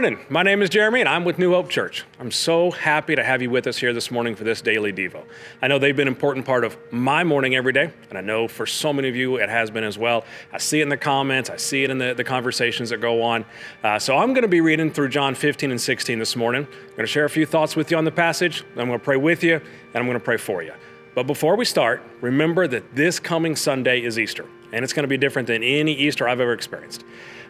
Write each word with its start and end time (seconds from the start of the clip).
morning. 0.00 0.24
My 0.30 0.42
name 0.42 0.62
is 0.62 0.70
Jeremy, 0.70 1.00
and 1.00 1.08
I'm 1.10 1.26
with 1.26 1.38
New 1.38 1.52
Hope 1.52 1.68
Church. 1.68 2.06
I'm 2.18 2.30
so 2.30 2.70
happy 2.70 3.14
to 3.14 3.22
have 3.22 3.42
you 3.42 3.50
with 3.50 3.66
us 3.66 3.76
here 3.76 3.92
this 3.92 4.10
morning 4.10 4.34
for 4.34 4.44
this 4.44 4.62
daily 4.62 4.94
Devo. 4.94 5.26
I 5.60 5.68
know 5.68 5.78
they've 5.78 5.94
been 5.94 6.08
an 6.08 6.14
important 6.14 6.46
part 6.46 6.64
of 6.64 6.78
my 6.90 7.22
morning 7.22 7.54
every 7.54 7.74
day, 7.74 7.92
and 8.08 8.16
I 8.16 8.22
know 8.22 8.48
for 8.48 8.64
so 8.64 8.94
many 8.94 9.10
of 9.10 9.14
you 9.14 9.36
it 9.36 9.50
has 9.50 9.70
been 9.70 9.84
as 9.84 9.98
well. 9.98 10.24
I 10.54 10.56
see 10.56 10.80
it 10.80 10.84
in 10.84 10.88
the 10.88 10.96
comments, 10.96 11.50
I 11.50 11.58
see 11.58 11.84
it 11.84 11.90
in 11.90 11.98
the, 11.98 12.14
the 12.14 12.24
conversations 12.24 12.88
that 12.88 13.02
go 13.02 13.20
on. 13.20 13.44
Uh, 13.84 13.98
so 13.98 14.16
I'm 14.16 14.32
going 14.32 14.40
to 14.40 14.48
be 14.48 14.62
reading 14.62 14.90
through 14.90 15.10
John 15.10 15.34
15 15.34 15.70
and 15.70 15.78
16 15.78 16.18
this 16.18 16.34
morning. 16.34 16.62
I'm 16.62 16.88
going 16.92 17.00
to 17.00 17.06
share 17.06 17.26
a 17.26 17.30
few 17.30 17.44
thoughts 17.44 17.76
with 17.76 17.90
you 17.90 17.98
on 17.98 18.06
the 18.06 18.10
passage, 18.10 18.64
I'm 18.78 18.86
going 18.86 18.98
to 18.98 19.04
pray 19.04 19.18
with 19.18 19.44
you, 19.44 19.56
and 19.56 19.96
I'm 19.96 20.06
going 20.06 20.18
to 20.18 20.24
pray 20.24 20.38
for 20.38 20.62
you. 20.62 20.72
But 21.14 21.26
before 21.26 21.56
we 21.56 21.66
start, 21.66 22.00
remember 22.22 22.66
that 22.68 22.96
this 22.96 23.20
coming 23.20 23.54
Sunday 23.54 24.00
is 24.00 24.18
Easter, 24.18 24.46
and 24.72 24.84
it's 24.84 24.92
going 24.92 25.04
to 25.04 25.08
be 25.08 25.16
different 25.16 25.48
than 25.48 25.62
any 25.62 25.92
Easter 25.92 26.28
I've 26.28 26.40
ever 26.40 26.52
experienced. 26.52 27.04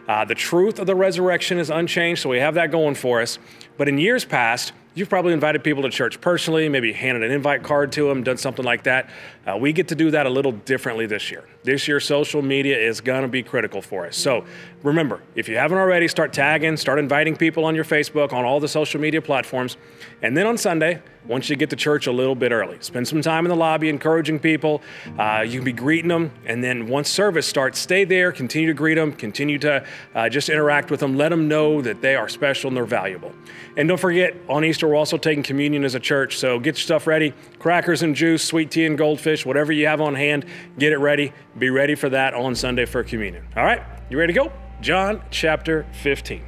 Uh, 0.07 0.25
the 0.25 0.35
truth 0.35 0.79
of 0.79 0.87
the 0.87 0.95
resurrection 0.95 1.57
is 1.57 1.69
unchanged, 1.69 2.21
so 2.21 2.29
we 2.29 2.39
have 2.39 2.55
that 2.55 2.71
going 2.71 2.95
for 2.95 3.21
us. 3.21 3.37
But 3.77 3.87
in 3.87 3.97
years 3.97 4.25
past, 4.25 4.73
You've 4.93 5.07
probably 5.07 5.31
invited 5.31 5.63
people 5.63 5.83
to 5.83 5.89
church 5.89 6.19
personally, 6.19 6.67
maybe 6.67 6.91
handed 6.91 7.23
an 7.23 7.31
invite 7.31 7.63
card 7.63 7.93
to 7.93 8.09
them, 8.09 8.23
done 8.23 8.35
something 8.35 8.65
like 8.65 8.83
that. 8.83 9.09
Uh, 9.47 9.55
we 9.55 9.71
get 9.71 9.87
to 9.87 9.95
do 9.95 10.11
that 10.11 10.25
a 10.25 10.29
little 10.29 10.51
differently 10.51 11.05
this 11.05 11.31
year. 11.31 11.45
This 11.63 11.87
year, 11.87 12.01
social 12.01 12.41
media 12.41 12.77
is 12.77 12.99
going 12.99 13.21
to 13.21 13.29
be 13.29 13.41
critical 13.41 13.81
for 13.81 14.05
us. 14.05 14.17
So 14.17 14.43
remember, 14.83 15.21
if 15.33 15.47
you 15.47 15.55
haven't 15.55 15.77
already, 15.77 16.09
start 16.09 16.33
tagging, 16.33 16.75
start 16.75 16.99
inviting 16.99 17.37
people 17.37 17.63
on 17.63 17.73
your 17.73 17.85
Facebook, 17.85 18.33
on 18.33 18.43
all 18.43 18.59
the 18.59 18.67
social 18.67 18.99
media 18.99 19.21
platforms. 19.21 19.77
And 20.21 20.35
then 20.35 20.45
on 20.45 20.57
Sunday, 20.57 21.01
once 21.25 21.49
you 21.49 21.55
get 21.55 21.69
to 21.69 21.75
church 21.75 22.07
a 22.07 22.11
little 22.11 22.35
bit 22.35 22.51
early, 22.51 22.77
spend 22.81 23.07
some 23.07 23.21
time 23.21 23.45
in 23.45 23.49
the 23.49 23.55
lobby 23.55 23.89
encouraging 23.89 24.39
people. 24.39 24.81
Uh, 25.17 25.45
you 25.47 25.59
can 25.59 25.63
be 25.63 25.71
greeting 25.71 26.09
them. 26.09 26.31
And 26.45 26.63
then 26.63 26.87
once 26.87 27.09
service 27.09 27.47
starts, 27.47 27.79
stay 27.79 28.03
there, 28.03 28.31
continue 28.31 28.67
to 28.67 28.73
greet 28.73 28.95
them, 28.95 29.13
continue 29.13 29.59
to 29.59 29.85
uh, 30.15 30.29
just 30.29 30.49
interact 30.49 30.91
with 30.91 30.99
them, 30.99 31.15
let 31.15 31.29
them 31.29 31.47
know 31.47 31.81
that 31.81 32.01
they 32.01 32.15
are 32.15 32.27
special 32.27 32.69
and 32.69 32.77
they're 32.77 32.85
valuable. 32.85 33.31
And 33.77 33.87
don't 33.87 33.99
forget, 33.99 34.35
on 34.49 34.65
Easter, 34.65 34.80
we're 34.87 34.95
also 34.95 35.17
taking 35.17 35.43
communion 35.43 35.83
as 35.83 35.95
a 35.95 35.99
church. 35.99 36.37
So 36.37 36.59
get 36.59 36.75
your 36.75 36.83
stuff 36.83 37.07
ready 37.07 37.33
crackers 37.59 38.01
and 38.01 38.15
juice, 38.15 38.43
sweet 38.43 38.71
tea 38.71 38.85
and 38.85 38.97
goldfish, 38.97 39.45
whatever 39.45 39.71
you 39.71 39.87
have 39.87 40.01
on 40.01 40.15
hand, 40.15 40.45
get 40.77 40.93
it 40.93 40.97
ready. 40.97 41.33
Be 41.57 41.69
ready 41.69 41.95
for 41.95 42.09
that 42.09 42.33
on 42.33 42.55
Sunday 42.55 42.85
for 42.85 43.03
communion. 43.03 43.45
All 43.55 43.63
right, 43.63 43.81
you 44.09 44.17
ready 44.17 44.33
to 44.33 44.39
go? 44.39 44.51
John 44.81 45.21
chapter 45.29 45.85
15. 46.01 46.43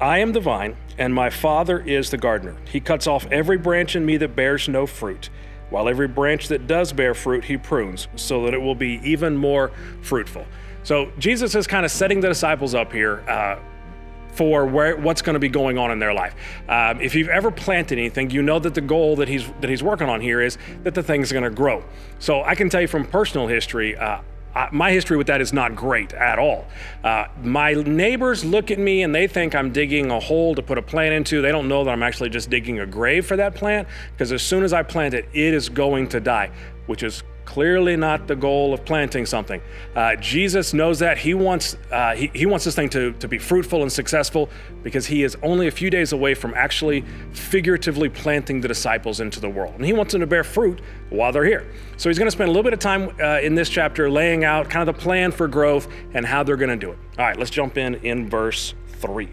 I 0.00 0.18
am 0.18 0.32
the 0.32 0.40
vine, 0.40 0.78
and 0.96 1.14
my 1.14 1.28
Father 1.28 1.78
is 1.78 2.10
the 2.10 2.16
gardener. 2.16 2.56
He 2.70 2.80
cuts 2.80 3.06
off 3.06 3.26
every 3.30 3.58
branch 3.58 3.96
in 3.96 4.06
me 4.06 4.16
that 4.16 4.34
bears 4.34 4.66
no 4.66 4.86
fruit, 4.86 5.28
while 5.68 5.90
every 5.90 6.08
branch 6.08 6.48
that 6.48 6.66
does 6.66 6.92
bear 6.94 7.12
fruit, 7.12 7.44
he 7.44 7.58
prunes, 7.58 8.08
so 8.16 8.44
that 8.44 8.54
it 8.54 8.62
will 8.62 8.74
be 8.74 8.98
even 9.04 9.36
more 9.36 9.72
fruitful. 10.00 10.46
So 10.84 11.12
Jesus 11.18 11.54
is 11.54 11.66
kind 11.66 11.84
of 11.84 11.90
setting 11.90 12.20
the 12.20 12.28
disciples 12.28 12.74
up 12.74 12.92
here. 12.92 13.22
Uh, 13.28 13.58
for 14.40 14.64
where, 14.64 14.96
what's 14.96 15.20
going 15.20 15.34
to 15.34 15.38
be 15.38 15.50
going 15.50 15.76
on 15.76 15.90
in 15.90 15.98
their 15.98 16.14
life. 16.14 16.34
Um, 16.66 16.98
if 17.02 17.14
you've 17.14 17.28
ever 17.28 17.50
planted 17.50 17.98
anything, 17.98 18.30
you 18.30 18.40
know 18.40 18.58
that 18.58 18.72
the 18.72 18.80
goal 18.80 19.16
that 19.16 19.28
he's 19.28 19.46
that 19.60 19.68
he's 19.68 19.82
working 19.82 20.08
on 20.08 20.22
here 20.22 20.40
is 20.40 20.56
that 20.82 20.94
the 20.94 21.02
thing's 21.02 21.30
going 21.30 21.44
to 21.44 21.50
grow. 21.50 21.84
So 22.20 22.42
I 22.42 22.54
can 22.54 22.70
tell 22.70 22.80
you 22.80 22.86
from 22.86 23.06
personal 23.06 23.48
history. 23.48 23.98
Uh, 23.98 24.22
my 24.72 24.92
history 24.92 25.18
with 25.18 25.26
that 25.26 25.42
is 25.42 25.52
not 25.52 25.76
great 25.76 26.14
at 26.14 26.38
all. 26.38 26.64
Uh, 27.04 27.26
my 27.42 27.74
neighbors 27.74 28.42
look 28.42 28.70
at 28.70 28.78
me 28.78 29.02
and 29.02 29.14
they 29.14 29.26
think 29.26 29.54
I'm 29.54 29.72
digging 29.72 30.10
a 30.10 30.18
hole 30.18 30.54
to 30.54 30.62
put 30.62 30.78
a 30.78 30.82
plant 30.82 31.12
into. 31.12 31.42
They 31.42 31.52
don't 31.52 31.68
know 31.68 31.84
that 31.84 31.90
I'm 31.90 32.02
actually 32.02 32.30
just 32.30 32.48
digging 32.48 32.80
a 32.80 32.86
grave 32.86 33.26
for 33.26 33.36
that 33.36 33.54
plant 33.54 33.88
because 34.12 34.32
as 34.32 34.42
soon 34.42 34.64
as 34.64 34.72
I 34.72 34.82
plant 34.82 35.12
it, 35.12 35.28
it 35.34 35.52
is 35.52 35.68
going 35.68 36.08
to 36.08 36.18
die, 36.18 36.50
which 36.86 37.02
is 37.02 37.22
clearly 37.50 37.96
not 37.96 38.28
the 38.28 38.36
goal 38.36 38.72
of 38.72 38.84
planting 38.84 39.26
something. 39.26 39.60
Uh, 39.96 40.14
Jesus 40.16 40.72
knows 40.72 41.00
that. 41.00 41.18
He 41.18 41.34
wants, 41.34 41.76
uh, 41.90 42.14
he, 42.14 42.30
he 42.32 42.46
wants 42.46 42.64
this 42.64 42.76
thing 42.76 42.88
to, 42.90 43.12
to 43.14 43.26
be 43.26 43.38
fruitful 43.38 43.82
and 43.82 43.90
successful 43.90 44.48
because 44.84 45.06
he 45.06 45.24
is 45.24 45.36
only 45.42 45.66
a 45.66 45.70
few 45.72 45.90
days 45.90 46.12
away 46.12 46.34
from 46.34 46.54
actually 46.54 47.04
figuratively 47.32 48.08
planting 48.08 48.60
the 48.60 48.68
disciples 48.68 49.18
into 49.18 49.40
the 49.40 49.48
world. 49.48 49.74
And 49.74 49.84
he 49.84 49.92
wants 49.92 50.12
them 50.12 50.20
to 50.20 50.28
bear 50.28 50.44
fruit 50.44 50.80
while 51.08 51.32
they're 51.32 51.44
here. 51.44 51.68
So 51.96 52.08
he's 52.08 52.18
going 52.18 52.28
to 52.28 52.30
spend 52.30 52.50
a 52.50 52.52
little 52.52 52.62
bit 52.62 52.72
of 52.72 52.78
time 52.78 53.10
uh, 53.20 53.40
in 53.40 53.56
this 53.56 53.68
chapter 53.68 54.08
laying 54.08 54.44
out 54.44 54.70
kind 54.70 54.88
of 54.88 54.94
the 54.94 55.02
plan 55.02 55.32
for 55.32 55.48
growth 55.48 55.88
and 56.14 56.24
how 56.24 56.44
they're 56.44 56.56
going 56.56 56.70
to 56.70 56.86
do 56.86 56.92
it. 56.92 56.98
All 57.18 57.24
right, 57.24 57.36
let's 57.36 57.50
jump 57.50 57.76
in 57.78 57.96
in 57.96 58.30
verse 58.30 58.74
3. 59.00 59.28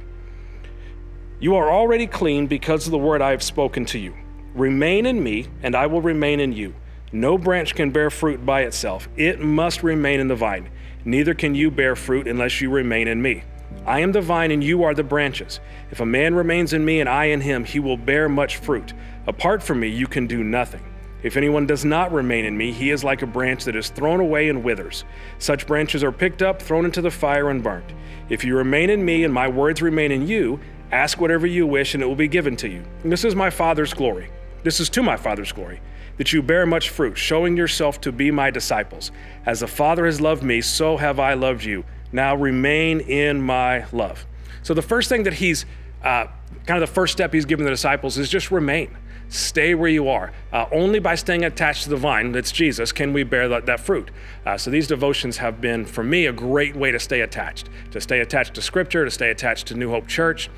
You 1.40 1.56
are 1.56 1.70
already 1.70 2.08
clean 2.08 2.48
because 2.48 2.88
of 2.88 2.92
the 2.92 2.98
word 2.98 3.22
I 3.22 3.30
have 3.30 3.44
spoken 3.44 3.86
to 3.86 4.00
you. 4.00 4.16
Remain 4.56 5.06
in 5.06 5.22
me, 5.22 5.46
and 5.62 5.76
I 5.76 5.86
will 5.86 6.02
remain 6.02 6.40
in 6.40 6.52
you. 6.52 6.74
No 7.14 7.38
branch 7.38 7.74
can 7.74 7.92
bear 7.92 8.10
fruit 8.10 8.46
by 8.46 8.64
itself, 8.64 9.08
it 9.16 9.40
must 9.40 9.82
remain 9.82 10.20
in 10.20 10.28
the 10.28 10.36
vine. 10.36 10.70
Neither 11.06 11.34
can 11.34 11.56
you 11.56 11.72
bear 11.72 11.96
fruit 11.96 12.28
unless 12.28 12.60
you 12.60 12.70
remain 12.70 13.08
in 13.08 13.22
me. 13.22 13.44
I 13.86 14.02
am 14.02 14.12
the 14.12 14.20
vine, 14.20 14.52
and 14.52 14.62
you 14.62 14.84
are 14.84 14.94
the 14.94 15.06
branches. 15.06 15.62
If 15.90 16.02
a 16.02 16.06
man 16.06 16.36
remains 16.36 16.74
in 16.74 16.84
me 16.84 17.00
and 17.00 17.08
I 17.08 17.26
in 17.26 17.40
him, 17.40 17.64
he 17.64 17.80
will 17.80 17.96
bear 17.96 18.28
much 18.28 18.58
fruit. 18.58 18.94
Apart 19.26 19.64
from 19.64 19.80
me, 19.80 19.88
you 19.88 20.06
can 20.06 20.28
do 20.28 20.44
nothing. 20.44 20.84
If 21.24 21.38
anyone 21.38 21.66
does 21.66 21.86
not 21.86 22.12
remain 22.12 22.44
in 22.44 22.58
me, 22.58 22.74
he 22.74 22.92
is 22.92 23.06
like 23.06 23.22
a 23.22 23.28
branch 23.28 23.64
that 23.64 23.76
is 23.78 23.90
thrown 23.90 24.20
away 24.20 24.50
and 24.50 24.62
withers. 24.62 25.06
Such 25.40 25.66
branches 25.66 26.04
are 26.04 26.12
picked 26.12 26.42
up, 26.42 26.62
thrown 26.62 26.84
into 26.84 27.02
the 27.02 27.10
fire, 27.10 27.50
and 27.50 27.64
burnt. 27.64 27.94
If 28.28 28.44
you 28.44 28.58
remain 28.58 28.90
in 28.90 29.06
me 29.06 29.24
and 29.24 29.34
my 29.34 29.48
words 29.48 29.82
remain 29.82 30.12
in 30.12 30.28
you, 30.28 30.60
ask 30.92 31.22
whatever 31.22 31.48
you 31.48 31.66
wish, 31.66 31.94
and 31.94 32.04
it 32.04 32.06
will 32.06 32.16
be 32.16 32.28
given 32.28 32.58
to 32.58 32.68
you. 32.68 32.84
And 33.04 33.12
this 33.14 33.24
is 33.24 33.34
my 33.34 33.50
Father's 33.50 33.94
glory. 33.94 34.30
This 34.64 34.82
is 34.82 34.90
to 34.90 35.02
my 35.02 35.16
Father's 35.16 35.54
glory 35.54 35.80
that 36.18 36.34
you 36.34 36.42
bear 36.42 36.66
much 36.66 36.90
fruit, 36.90 37.18
showing 37.18 37.56
yourself 37.56 38.02
to 38.02 38.12
be 38.12 38.32
my 38.32 38.52
disciples. 38.52 39.12
As 39.46 39.60
the 39.60 39.68
Father 39.68 40.06
has 40.06 40.20
loved 40.20 40.44
me, 40.44 40.62
so 40.62 40.98
have 40.98 41.20
I 41.20 41.34
loved 41.34 41.64
you. 41.64 41.86
Now 42.12 42.36
remain 42.36 43.00
in 43.02 43.42
my 43.42 43.86
love. 43.92 44.26
So, 44.64 44.74
the 44.74 44.82
first 44.82 45.10
thing 45.10 45.24
that 45.24 45.34
he's 45.34 45.66
uh, 46.04 46.28
kind 46.66 46.82
of 46.82 46.88
the 46.88 46.94
first 46.94 47.14
step 47.14 47.34
he's 47.34 47.46
given 47.46 47.66
the 47.66 47.72
disciples 47.72 48.18
is 48.18 48.30
just 48.30 48.52
remain. 48.52 48.96
Stay 49.30 49.76
where 49.76 49.90
you 49.90 50.08
are. 50.08 50.32
Uh, 50.54 50.66
only 50.72 51.00
by 51.00 51.16
staying 51.16 51.44
attached 51.44 51.84
to 51.84 51.90
the 51.90 51.98
vine, 51.98 52.32
that's 52.32 52.52
Jesus, 52.52 52.92
can 52.92 53.12
we 53.12 53.24
bear 53.24 53.50
that, 53.50 53.66
that 53.66 53.80
fruit. 53.80 54.10
Uh, 54.46 54.58
so 54.58 54.72
these 54.72 54.88
devotions 54.88 55.38
have 55.38 55.60
been, 55.60 55.86
for 55.86 56.04
me, 56.04 56.28
a 56.28 56.32
great 56.32 56.76
way 56.76 56.92
to 56.92 57.00
stay 57.00 57.22
attached, 57.22 57.70
to 57.92 58.00
stay 58.00 58.22
attached 58.22 58.54
to 58.54 58.62
Scripture, 58.62 59.04
to 59.04 59.12
stay 59.12 59.30
attached 59.30 59.68
to 59.68 59.76
New 59.76 59.90
Hope 59.90 60.08
Church. 60.08 60.50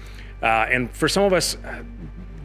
Uh, 0.41 0.67
and 0.69 0.91
for 0.91 1.07
some 1.07 1.23
of 1.23 1.33
us, 1.33 1.57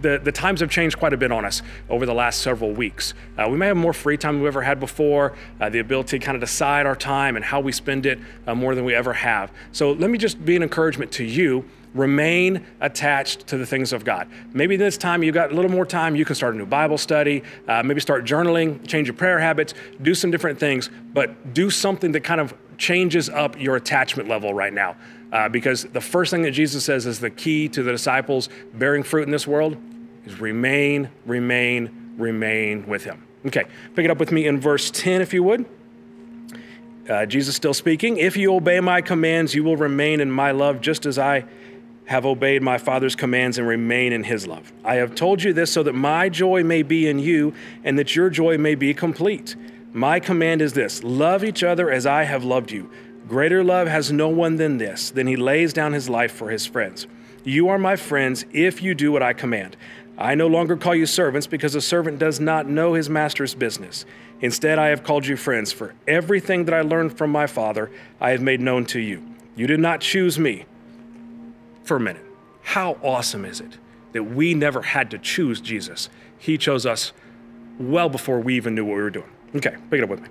the, 0.04 0.20
the 0.22 0.31
times 0.31 0.60
have 0.60 0.70
changed 0.70 0.98
quite 0.98 1.15
a 1.15 1.16
bit 1.16 1.32
on 1.32 1.47
us 1.47 1.62
over 1.88 2.04
the 2.04 2.12
last 2.15 2.42
several 2.42 2.70
weeks. 2.70 3.15
Uh, 3.38 3.48
we 3.50 3.56
may 3.56 3.66
have 3.66 3.76
more 3.76 3.94
free 3.94 4.19
time 4.19 4.34
than 4.34 4.42
we've 4.42 4.48
ever 4.48 4.62
had 4.62 4.78
before, 4.78 5.34
uh, 5.60 5.70
the 5.70 5.78
ability 5.78 6.19
to 6.19 6.25
kind 6.25 6.37
of 6.37 6.41
decide 6.41 6.84
our 6.84 6.94
time 6.94 7.37
and 7.37 7.44
how 7.44 7.59
we 7.59 7.72
spend 7.72 8.04
it 8.04 8.19
uh, 8.47 8.54
more 8.54 8.75
than 8.75 8.84
we 8.84 8.94
ever 8.94 9.15
have. 9.15 9.50
So 9.72 9.92
let 9.92 10.10
me 10.10 10.19
just 10.19 10.44
be 10.44 10.56
an 10.56 10.62
encouragement 10.62 11.10
to 11.12 11.25
you. 11.25 11.65
Remain 11.94 12.66
attached 12.82 13.47
to 13.47 13.56
the 13.56 13.65
things 13.65 13.94
of 13.94 14.04
God. 14.04 14.28
Maybe 14.53 14.76
this 14.76 14.98
time 14.98 15.22
you've 15.22 15.34
got 15.34 15.53
a 15.53 15.54
little 15.54 15.70
more 15.70 15.87
time, 15.87 16.15
you 16.15 16.26
can 16.26 16.34
start 16.34 16.54
a 16.54 16.59
new 16.59 16.66
Bible 16.66 16.98
study, 16.98 17.42
uh, 17.66 17.82
maybe 17.82 18.00
start 18.00 18.26
journaling, 18.26 18.86
change 18.86 19.06
your 19.06 19.16
prayer 19.16 19.38
habits, 19.38 19.72
do 20.03 20.15
some 20.15 20.31
different 20.31 20.59
things, 20.59 20.91
but 21.15 21.54
do 21.54 21.71
something 21.71 22.12
that 22.12 22.25
kind 22.25 22.42
of 22.42 22.53
changes 22.76 23.31
up 23.31 23.59
your 23.59 23.76
attachment 23.76 24.28
level 24.28 24.53
right 24.53 24.72
now. 24.72 24.97
Uh, 25.32 25.48
because 25.48 25.84
the 25.84 26.00
first 26.00 26.31
thing 26.31 26.42
that 26.42 26.50
Jesus 26.50 26.84
says 26.84 27.06
is 27.06 27.21
the 27.21 27.31
key 27.31 27.69
to 27.69 27.82
the 27.82 27.92
disciples 27.92 28.48
bearing 28.75 29.03
fruit 29.03 29.22
in 29.22 29.31
this 29.31 29.47
world 29.47 29.76
is 30.27 30.41
remain, 30.41 31.11
remain, 31.27 32.15
remain 32.17 32.87
with 32.87 33.05
him. 33.05 33.27
Okay, 33.47 33.65
pick 33.95 34.05
it 34.05 34.11
up 34.11 34.19
with 34.19 34.33
me 34.33 34.47
in 34.47 34.61
verse 34.61 34.91
10 34.91 35.21
if 35.21 35.35
you 35.35 35.43
would. 35.43 35.67
Uh, 37.09 37.27
Jesus 37.27 37.55
still 37.55 37.75
speaking. 37.75 38.17
If 38.17 38.37
you 38.37 38.55
obey 38.55 38.81
my 38.81 39.03
commands, 39.03 39.55
you 39.55 39.63
will 39.63 39.77
remain 39.77 40.21
in 40.21 40.31
my 40.31 40.53
love, 40.53 40.81
just 40.81 41.05
as 41.05 41.19
I 41.19 41.45
have 42.07 42.27
obeyed 42.27 42.63
my 42.63 42.79
Father's 42.79 43.17
commands 43.17 43.59
and 43.59 43.67
remain 43.67 44.13
in 44.13 44.25
his 44.25 44.47
love. 44.47 44.72
I 44.84 44.97
have 44.97 45.15
told 45.15 45.43
you 45.43 45.53
this 45.53 45.72
so 45.72 45.83
that 45.83 45.95
my 45.95 46.28
joy 46.28 46.63
may 46.65 46.83
be 46.83 47.09
in 47.09 47.19
you 47.19 47.54
and 47.83 47.98
that 47.98 48.15
your 48.15 48.31
joy 48.31 48.59
may 48.59 48.75
be 48.75 48.95
complete. 48.95 49.57
My 49.93 50.21
command 50.21 50.60
is 50.60 50.72
this 50.72 51.03
love 51.03 51.45
each 51.45 51.63
other 51.63 51.91
as 51.91 52.07
I 52.07 52.25
have 52.25 52.45
loved 52.45 52.71
you. 52.71 52.91
Greater 53.28 53.65
love 53.65 53.89
has 53.89 54.13
no 54.13 54.28
one 54.28 54.57
than 54.57 54.77
this, 54.77 55.10
than 55.10 55.27
he 55.27 55.37
lays 55.37 55.72
down 55.72 55.93
his 55.93 56.09
life 56.09 56.33
for 56.33 56.51
his 56.51 56.66
friends. 56.66 57.07
You 57.43 57.69
are 57.69 57.78
my 57.78 57.97
friends 57.97 58.45
if 58.53 58.83
you 58.83 58.95
do 58.95 59.13
what 59.13 59.22
I 59.22 59.33
command. 59.33 59.77
I 60.16 60.34
no 60.34 60.47
longer 60.47 60.77
call 60.77 60.95
you 60.95 61.07
servants 61.07 61.47
because 61.47 61.75
a 61.75 61.81
servant 61.81 62.19
does 62.19 62.39
not 62.39 62.69
know 62.69 62.95
his 62.95 63.11
master's 63.11 63.55
business. 63.55 64.05
Instead, 64.41 64.78
I 64.78 64.89
have 64.89 65.03
called 65.03 65.27
you 65.27 65.37
friends, 65.37 65.72
for 65.72 65.95
everything 66.07 66.66
that 66.66 66.75
I 66.75 66.83
learned 66.83 67.16
from 67.16 67.31
my 67.31 67.47
Father 67.47 67.91
I 68.21 68.31
have 68.31 68.43
made 68.43 68.61
known 68.61 68.84
to 68.87 69.01
you. 69.01 69.22
You 69.57 69.66
did 69.66 69.81
not 69.81 70.01
choose 70.01 70.39
me. 70.39 70.66
For 71.84 71.97
a 71.97 72.01
minute, 72.01 72.25
how 72.63 72.97
awesome 73.03 73.45
is 73.45 73.61
it 73.61 73.78
that 74.13 74.22
we 74.22 74.55
never 74.55 74.83
had 74.83 75.11
to 75.11 75.19
choose 75.19 75.61
Jesus? 75.61 76.09
He 76.39 76.59
chose 76.59 76.87
us 76.87 77.13
well 77.78 78.09
before 78.09 78.41
we 78.41 78.57
even 78.57 78.75
knew 78.75 78.84
what 78.84 78.97
we 78.97 79.03
were 79.03 79.10
doing. 79.10 79.31
Okay, 79.57 79.77
pick 79.91 79.99
it 79.99 80.05
up 80.05 80.10
with 80.10 80.22
me. 80.22 80.28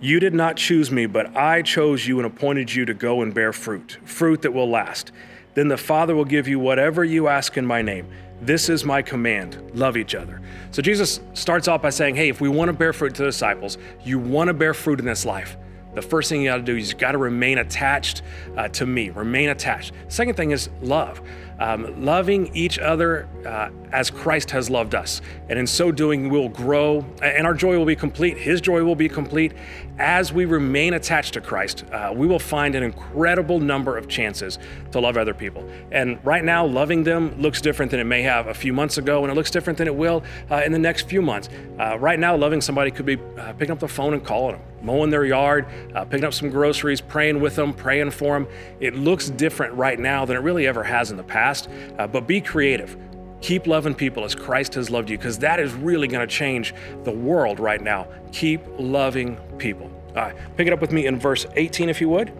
You 0.00 0.20
did 0.20 0.34
not 0.34 0.56
choose 0.56 0.90
me, 0.90 1.06
but 1.06 1.36
I 1.36 1.62
chose 1.62 2.06
you 2.06 2.18
and 2.18 2.26
appointed 2.26 2.72
you 2.72 2.84
to 2.84 2.94
go 2.94 3.20
and 3.22 3.34
bear 3.34 3.52
fruit, 3.52 3.98
fruit 4.04 4.42
that 4.42 4.52
will 4.52 4.68
last. 4.68 5.10
Then 5.58 5.66
the 5.66 5.76
Father 5.76 6.14
will 6.14 6.24
give 6.24 6.46
you 6.46 6.60
whatever 6.60 7.04
you 7.04 7.26
ask 7.26 7.56
in 7.56 7.66
my 7.66 7.82
name. 7.82 8.06
This 8.40 8.68
is 8.68 8.84
my 8.84 9.02
command 9.02 9.72
love 9.74 9.96
each 9.96 10.14
other. 10.14 10.40
So 10.70 10.80
Jesus 10.80 11.18
starts 11.34 11.66
off 11.66 11.82
by 11.82 11.90
saying, 11.90 12.14
Hey, 12.14 12.28
if 12.28 12.40
we 12.40 12.48
want 12.48 12.68
to 12.68 12.72
bear 12.72 12.92
fruit 12.92 13.12
to 13.16 13.22
the 13.22 13.28
disciples, 13.30 13.76
you 14.04 14.20
want 14.20 14.46
to 14.46 14.54
bear 14.54 14.72
fruit 14.72 15.00
in 15.00 15.04
this 15.04 15.24
life. 15.24 15.56
the 15.96 16.00
first 16.00 16.28
thing 16.28 16.42
you 16.42 16.48
got 16.48 16.58
to 16.58 16.62
do 16.62 16.76
is 16.76 16.92
you 16.92 16.96
got 16.96 17.10
to 17.10 17.18
remain 17.18 17.58
attached 17.58 18.22
uh, 18.56 18.68
to 18.68 18.86
me, 18.86 19.10
remain 19.10 19.48
attached. 19.48 19.94
Second 20.06 20.36
thing 20.36 20.52
is 20.52 20.70
love 20.80 21.20
um, 21.58 22.04
loving 22.04 22.54
each 22.54 22.78
other 22.78 23.28
uh, 23.46 23.70
as 23.92 24.10
Christ 24.10 24.50
has 24.50 24.70
loved 24.70 24.94
us. 24.94 25.20
And 25.48 25.58
in 25.58 25.66
so 25.66 25.90
doing, 25.90 26.28
we'll 26.28 26.48
grow 26.48 27.04
and 27.22 27.46
our 27.46 27.54
joy 27.54 27.76
will 27.78 27.84
be 27.84 27.96
complete. 27.96 28.38
His 28.38 28.60
joy 28.60 28.82
will 28.84 28.94
be 28.94 29.08
complete. 29.08 29.52
As 29.98 30.32
we 30.32 30.44
remain 30.44 30.94
attached 30.94 31.34
to 31.34 31.40
Christ, 31.40 31.84
uh, 31.90 32.12
we 32.14 32.26
will 32.26 32.38
find 32.38 32.74
an 32.74 32.82
incredible 32.82 33.58
number 33.58 33.96
of 33.96 34.08
chances 34.08 34.58
to 34.92 35.00
love 35.00 35.16
other 35.16 35.34
people. 35.34 35.68
And 35.90 36.24
right 36.24 36.44
now, 36.44 36.64
loving 36.64 37.02
them 37.02 37.40
looks 37.40 37.60
different 37.60 37.90
than 37.90 37.98
it 37.98 38.04
may 38.04 38.22
have 38.22 38.46
a 38.46 38.54
few 38.54 38.72
months 38.72 38.98
ago, 38.98 39.24
and 39.24 39.32
it 39.32 39.34
looks 39.34 39.50
different 39.50 39.76
than 39.76 39.88
it 39.88 39.94
will 39.94 40.22
uh, 40.50 40.62
in 40.64 40.70
the 40.70 40.78
next 40.78 41.08
few 41.08 41.20
months. 41.20 41.48
Uh, 41.80 41.98
right 41.98 42.18
now, 42.18 42.36
loving 42.36 42.60
somebody 42.60 42.92
could 42.92 43.06
be 43.06 43.18
uh, 43.38 43.52
picking 43.54 43.72
up 43.72 43.80
the 43.80 43.88
phone 43.88 44.14
and 44.14 44.24
calling 44.24 44.52
them 44.52 44.62
mowing 44.82 45.10
their 45.10 45.24
yard, 45.24 45.66
uh, 45.94 46.04
picking 46.04 46.24
up 46.24 46.34
some 46.34 46.50
groceries, 46.50 47.00
praying 47.00 47.40
with 47.40 47.56
them, 47.56 47.72
praying 47.72 48.10
for 48.10 48.38
them. 48.38 48.48
It 48.80 48.94
looks 48.94 49.30
different 49.30 49.74
right 49.74 49.98
now 49.98 50.24
than 50.24 50.36
it 50.36 50.40
really 50.40 50.66
ever 50.66 50.84
has 50.84 51.10
in 51.10 51.16
the 51.16 51.24
past, 51.24 51.68
uh, 51.98 52.06
but 52.06 52.26
be 52.26 52.40
creative. 52.40 52.96
Keep 53.40 53.66
loving 53.66 53.94
people 53.94 54.24
as 54.24 54.34
Christ 54.34 54.74
has 54.74 54.90
loved 54.90 55.10
you, 55.10 55.16
because 55.16 55.38
that 55.38 55.60
is 55.60 55.72
really 55.74 56.08
going 56.08 56.26
to 56.26 56.32
change 56.32 56.74
the 57.04 57.12
world 57.12 57.60
right 57.60 57.80
now. 57.80 58.08
Keep 58.32 58.62
loving 58.78 59.36
people. 59.58 59.90
All 60.08 60.22
right, 60.22 60.36
pick 60.56 60.66
it 60.66 60.72
up 60.72 60.80
with 60.80 60.90
me 60.90 61.06
in 61.06 61.18
verse 61.18 61.46
18, 61.54 61.88
if 61.88 62.00
you 62.00 62.08
would. 62.08 62.32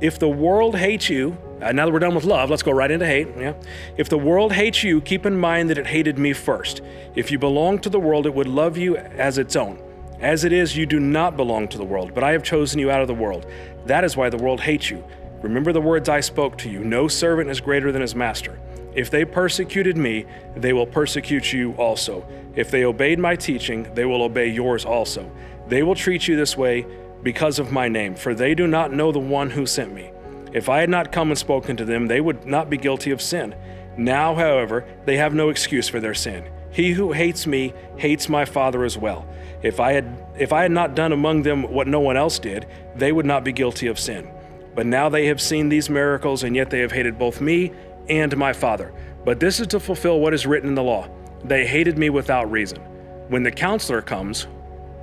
If 0.00 0.18
the 0.18 0.28
world 0.28 0.76
hates 0.76 1.08
you, 1.08 1.38
uh, 1.62 1.72
now 1.72 1.86
that 1.86 1.92
we're 1.92 2.00
done 2.00 2.14
with 2.14 2.24
love, 2.24 2.50
let's 2.50 2.62
go 2.62 2.72
right 2.72 2.90
into 2.90 3.06
hate. 3.06 3.28
Yeah. 3.38 3.54
If 3.96 4.08
the 4.10 4.18
world 4.18 4.52
hates 4.52 4.82
you, 4.82 5.00
keep 5.00 5.24
in 5.24 5.38
mind 5.38 5.70
that 5.70 5.78
it 5.78 5.86
hated 5.86 6.18
me 6.18 6.34
first. 6.34 6.82
If 7.14 7.30
you 7.30 7.38
belong 7.38 7.78
to 7.80 7.88
the 7.88 8.00
world, 8.00 8.26
it 8.26 8.34
would 8.34 8.48
love 8.48 8.76
you 8.76 8.96
as 8.96 9.38
its 9.38 9.56
own. 9.56 9.80
As 10.24 10.44
it 10.44 10.54
is, 10.54 10.74
you 10.74 10.86
do 10.86 10.98
not 10.98 11.36
belong 11.36 11.68
to 11.68 11.76
the 11.76 11.84
world, 11.84 12.14
but 12.14 12.24
I 12.24 12.32
have 12.32 12.42
chosen 12.42 12.78
you 12.78 12.90
out 12.90 13.02
of 13.02 13.08
the 13.08 13.14
world. 13.14 13.44
That 13.84 14.04
is 14.04 14.16
why 14.16 14.30
the 14.30 14.38
world 14.38 14.58
hates 14.58 14.88
you. 14.88 15.04
Remember 15.42 15.70
the 15.70 15.82
words 15.82 16.08
I 16.08 16.20
spoke 16.20 16.56
to 16.58 16.70
you 16.70 16.82
no 16.82 17.08
servant 17.08 17.50
is 17.50 17.60
greater 17.60 17.92
than 17.92 18.00
his 18.00 18.14
master. 18.14 18.58
If 18.94 19.10
they 19.10 19.26
persecuted 19.26 19.98
me, 19.98 20.24
they 20.56 20.72
will 20.72 20.86
persecute 20.86 21.52
you 21.52 21.72
also. 21.72 22.26
If 22.56 22.70
they 22.70 22.86
obeyed 22.86 23.18
my 23.18 23.36
teaching, 23.36 23.92
they 23.92 24.06
will 24.06 24.22
obey 24.22 24.48
yours 24.48 24.86
also. 24.86 25.30
They 25.68 25.82
will 25.82 25.94
treat 25.94 26.26
you 26.26 26.36
this 26.36 26.56
way 26.56 26.86
because 27.22 27.58
of 27.58 27.70
my 27.70 27.88
name, 27.88 28.14
for 28.14 28.34
they 28.34 28.54
do 28.54 28.66
not 28.66 28.94
know 28.94 29.12
the 29.12 29.18
one 29.18 29.50
who 29.50 29.66
sent 29.66 29.92
me. 29.92 30.10
If 30.54 30.70
I 30.70 30.80
had 30.80 30.88
not 30.88 31.12
come 31.12 31.32
and 31.32 31.38
spoken 31.38 31.76
to 31.76 31.84
them, 31.84 32.06
they 32.06 32.22
would 32.22 32.46
not 32.46 32.70
be 32.70 32.78
guilty 32.78 33.10
of 33.10 33.20
sin. 33.20 33.54
Now, 33.98 34.34
however, 34.34 34.86
they 35.04 35.18
have 35.18 35.34
no 35.34 35.50
excuse 35.50 35.86
for 35.86 36.00
their 36.00 36.14
sin. 36.14 36.48
He 36.74 36.90
who 36.90 37.12
hates 37.12 37.46
me 37.46 37.72
hates 37.96 38.28
my 38.28 38.44
Father 38.44 38.84
as 38.84 38.98
well. 38.98 39.24
If 39.62 39.78
I 39.78 39.92
had 39.92 40.20
if 40.36 40.52
I 40.52 40.62
had 40.62 40.72
not 40.72 40.96
done 40.96 41.12
among 41.12 41.42
them 41.42 41.62
what 41.62 41.86
no 41.86 42.00
one 42.00 42.16
else 42.16 42.40
did, 42.40 42.66
they 42.96 43.12
would 43.12 43.24
not 43.24 43.44
be 43.44 43.52
guilty 43.52 43.86
of 43.86 43.98
sin. 43.98 44.28
But 44.74 44.86
now 44.86 45.08
they 45.08 45.26
have 45.26 45.40
seen 45.40 45.68
these 45.68 45.88
miracles, 45.88 46.42
and 46.42 46.56
yet 46.56 46.70
they 46.70 46.80
have 46.80 46.90
hated 46.90 47.16
both 47.16 47.40
me 47.40 47.72
and 48.08 48.36
my 48.36 48.52
Father. 48.52 48.92
But 49.24 49.38
this 49.38 49.60
is 49.60 49.68
to 49.68 49.78
fulfill 49.78 50.18
what 50.18 50.34
is 50.34 50.46
written 50.46 50.68
in 50.68 50.74
the 50.74 50.82
law. 50.82 51.08
They 51.44 51.64
hated 51.64 51.96
me 51.96 52.10
without 52.10 52.50
reason. 52.50 52.80
When 53.28 53.44
the 53.44 53.52
counselor 53.52 54.02
comes, 54.02 54.48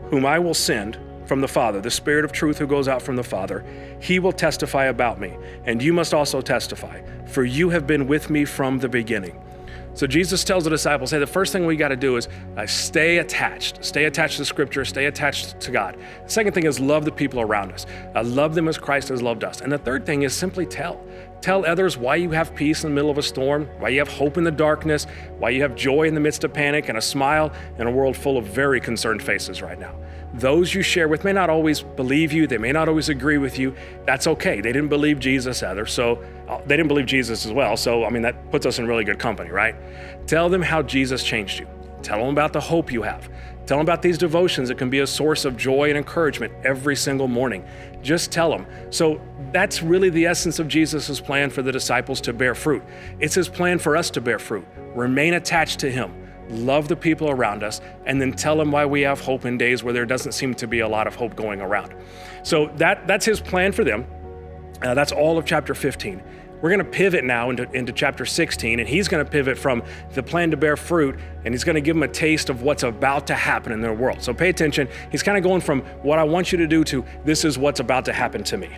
whom 0.09 0.25
I 0.25 0.39
will 0.39 0.53
send 0.53 0.99
from 1.25 1.39
the 1.39 1.47
Father, 1.47 1.79
the 1.79 1.89
Spirit 1.89 2.25
of 2.25 2.33
truth 2.33 2.57
who 2.57 2.67
goes 2.67 2.89
out 2.89 3.01
from 3.01 3.15
the 3.15 3.23
Father, 3.23 3.63
he 4.01 4.19
will 4.19 4.33
testify 4.33 4.85
about 4.87 5.21
me. 5.21 5.37
And 5.63 5.81
you 5.81 5.93
must 5.93 6.13
also 6.13 6.41
testify, 6.41 7.01
for 7.27 7.45
you 7.45 7.69
have 7.69 7.87
been 7.87 8.07
with 8.07 8.29
me 8.29 8.43
from 8.43 8.79
the 8.79 8.89
beginning. 8.89 9.41
So 9.93 10.07
Jesus 10.07 10.43
tells 10.43 10.63
the 10.63 10.69
disciples, 10.69 11.11
hey, 11.11 11.19
the 11.19 11.27
first 11.27 11.51
thing 11.51 11.65
we 11.65 11.75
got 11.75 11.89
to 11.89 11.95
do 11.95 12.15
is 12.15 12.27
uh, 12.57 12.65
stay 12.65 13.17
attached. 13.17 13.83
Stay 13.83 14.05
attached 14.05 14.37
to 14.37 14.45
Scripture, 14.45 14.85
stay 14.85 15.05
attached 15.05 15.59
to 15.59 15.71
God. 15.71 15.97
The 16.23 16.31
second 16.31 16.53
thing 16.53 16.65
is 16.65 16.79
love 16.79 17.05
the 17.05 17.11
people 17.11 17.41
around 17.41 17.71
us. 17.71 17.85
Uh, 18.15 18.23
love 18.23 18.55
them 18.55 18.67
as 18.67 18.77
Christ 18.77 19.09
has 19.09 19.21
loved 19.21 19.43
us. 19.43 19.61
And 19.61 19.71
the 19.71 19.77
third 19.77 20.05
thing 20.05 20.23
is 20.23 20.33
simply 20.33 20.65
tell. 20.65 21.03
Tell 21.41 21.65
others 21.65 21.97
why 21.97 22.17
you 22.17 22.29
have 22.31 22.53
peace 22.53 22.83
in 22.83 22.91
the 22.91 22.93
middle 22.93 23.09
of 23.09 23.17
a 23.17 23.23
storm, 23.23 23.67
why 23.79 23.89
you 23.89 23.97
have 23.97 24.07
hope 24.07 24.37
in 24.37 24.43
the 24.43 24.51
darkness, 24.51 25.07
why 25.39 25.49
you 25.49 25.63
have 25.63 25.75
joy 25.75 26.03
in 26.03 26.13
the 26.13 26.19
midst 26.19 26.43
of 26.43 26.53
panic, 26.53 26.87
and 26.87 26.99
a 26.99 27.01
smile 27.01 27.51
in 27.79 27.87
a 27.87 27.91
world 27.91 28.15
full 28.15 28.37
of 28.37 28.45
very 28.45 28.79
concerned 28.79 29.23
faces 29.23 29.61
right 29.61 29.79
now. 29.79 29.95
Those 30.35 30.73
you 30.73 30.83
share 30.83 31.07
with 31.07 31.23
may 31.23 31.33
not 31.33 31.49
always 31.49 31.81
believe 31.81 32.31
you, 32.31 32.45
they 32.45 32.59
may 32.59 32.71
not 32.71 32.87
always 32.87 33.09
agree 33.09 33.39
with 33.39 33.57
you. 33.57 33.75
That's 34.05 34.27
okay. 34.27 34.61
They 34.61 34.71
didn't 34.71 34.89
believe 34.89 35.19
Jesus 35.19 35.63
either, 35.63 35.87
so 35.87 36.23
uh, 36.47 36.59
they 36.67 36.77
didn't 36.77 36.87
believe 36.87 37.07
Jesus 37.07 37.45
as 37.45 37.51
well. 37.51 37.75
So, 37.75 38.05
I 38.05 38.11
mean, 38.11 38.21
that 38.21 38.51
puts 38.51 38.67
us 38.67 38.77
in 38.77 38.87
really 38.87 39.03
good 39.03 39.19
company, 39.19 39.49
right? 39.49 39.75
Tell 40.27 40.47
them 40.47 40.61
how 40.61 40.83
Jesus 40.83 41.23
changed 41.23 41.59
you. 41.59 41.67
Tell 42.03 42.19
them 42.19 42.29
about 42.29 42.53
the 42.53 42.61
hope 42.61 42.91
you 42.91 43.01
have. 43.01 43.29
Tell 43.65 43.77
them 43.77 43.85
about 43.85 44.01
these 44.01 44.17
devotions 44.17 44.69
that 44.69 44.77
can 44.77 44.89
be 44.89 44.99
a 44.99 45.07
source 45.07 45.45
of 45.45 45.55
joy 45.55 45.89
and 45.89 45.97
encouragement 45.97 46.53
every 46.63 46.95
single 46.95 47.27
morning. 47.27 47.65
Just 48.01 48.31
tell 48.31 48.49
them. 48.49 48.65
So 48.89 49.21
that's 49.51 49.81
really 49.81 50.09
the 50.09 50.25
essence 50.25 50.59
of 50.59 50.67
Jesus' 50.67 51.19
plan 51.19 51.49
for 51.49 51.61
the 51.61 51.71
disciples 51.71 52.21
to 52.21 52.33
bear 52.33 52.55
fruit. 52.55 52.83
It's 53.19 53.35
his 53.35 53.49
plan 53.49 53.79
for 53.79 53.95
us 53.97 54.09
to 54.11 54.21
bear 54.21 54.39
fruit. 54.39 54.65
Remain 54.95 55.33
attached 55.33 55.79
to 55.79 55.91
him 55.91 56.13
love 56.51 56.87
the 56.87 56.95
people 56.95 57.29
around 57.29 57.63
us, 57.63 57.81
and 58.05 58.21
then 58.21 58.33
tell 58.33 58.57
them 58.57 58.71
why 58.71 58.85
we 58.85 59.01
have 59.01 59.19
hope 59.21 59.45
in 59.45 59.57
days 59.57 59.83
where 59.83 59.93
there 59.93 60.05
doesn't 60.05 60.33
seem 60.33 60.53
to 60.55 60.67
be 60.67 60.79
a 60.79 60.87
lot 60.87 61.07
of 61.07 61.15
hope 61.15 61.35
going 61.35 61.61
around. 61.61 61.93
So 62.43 62.67
that, 62.75 63.07
that's 63.07 63.25
his 63.25 63.39
plan 63.39 63.71
for 63.71 63.83
them. 63.83 64.05
Uh, 64.81 64.93
that's 64.93 65.11
all 65.11 65.37
of 65.37 65.45
chapter 65.45 65.73
15. 65.73 66.21
We're 66.61 66.69
going 66.69 66.79
to 66.79 66.91
pivot 66.91 67.23
now 67.23 67.49
into, 67.49 67.69
into 67.71 67.91
chapter 67.91 68.25
16, 68.25 68.79
and 68.79 68.87
he's 68.87 69.07
going 69.07 69.23
to 69.23 69.29
pivot 69.29 69.57
from 69.57 69.83
the 70.13 70.21
plan 70.21 70.51
to 70.51 70.57
bear 70.57 70.77
fruit, 70.77 71.19
and 71.43 71.53
he's 71.53 71.63
going 71.63 71.75
to 71.75 71.81
give 71.81 71.95
them 71.95 72.03
a 72.03 72.07
taste 72.07 72.49
of 72.49 72.61
what's 72.61 72.83
about 72.83 73.27
to 73.27 73.35
happen 73.35 73.71
in 73.71 73.81
their 73.81 73.93
world. 73.93 74.21
So 74.21 74.33
pay 74.33 74.49
attention. 74.49 74.87
He's 75.11 75.23
kind 75.23 75.37
of 75.37 75.43
going 75.43 75.61
from 75.61 75.81
what 76.03 76.19
I 76.19 76.23
want 76.23 76.51
you 76.51 76.59
to 76.59 76.67
do 76.67 76.83
to 76.85 77.03
this 77.25 77.43
is 77.45 77.57
what's 77.57 77.79
about 77.79 78.05
to 78.05 78.13
happen 78.13 78.43
to 78.45 78.57
me. 78.57 78.69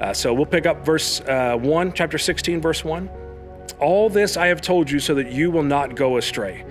Uh, 0.00 0.14
so 0.14 0.32
we'll 0.32 0.46
pick 0.46 0.64
up 0.64 0.84
verse 0.86 1.20
uh, 1.22 1.56
1, 1.56 1.92
chapter 1.92 2.18
16, 2.18 2.60
verse 2.60 2.84
1. 2.84 3.10
All 3.78 4.08
this 4.08 4.36
I 4.36 4.46
have 4.46 4.60
told 4.60 4.90
you 4.90 4.98
so 4.98 5.14
that 5.14 5.30
you 5.30 5.50
will 5.50 5.62
not 5.62 5.96
go 5.96 6.16
astray 6.16 6.64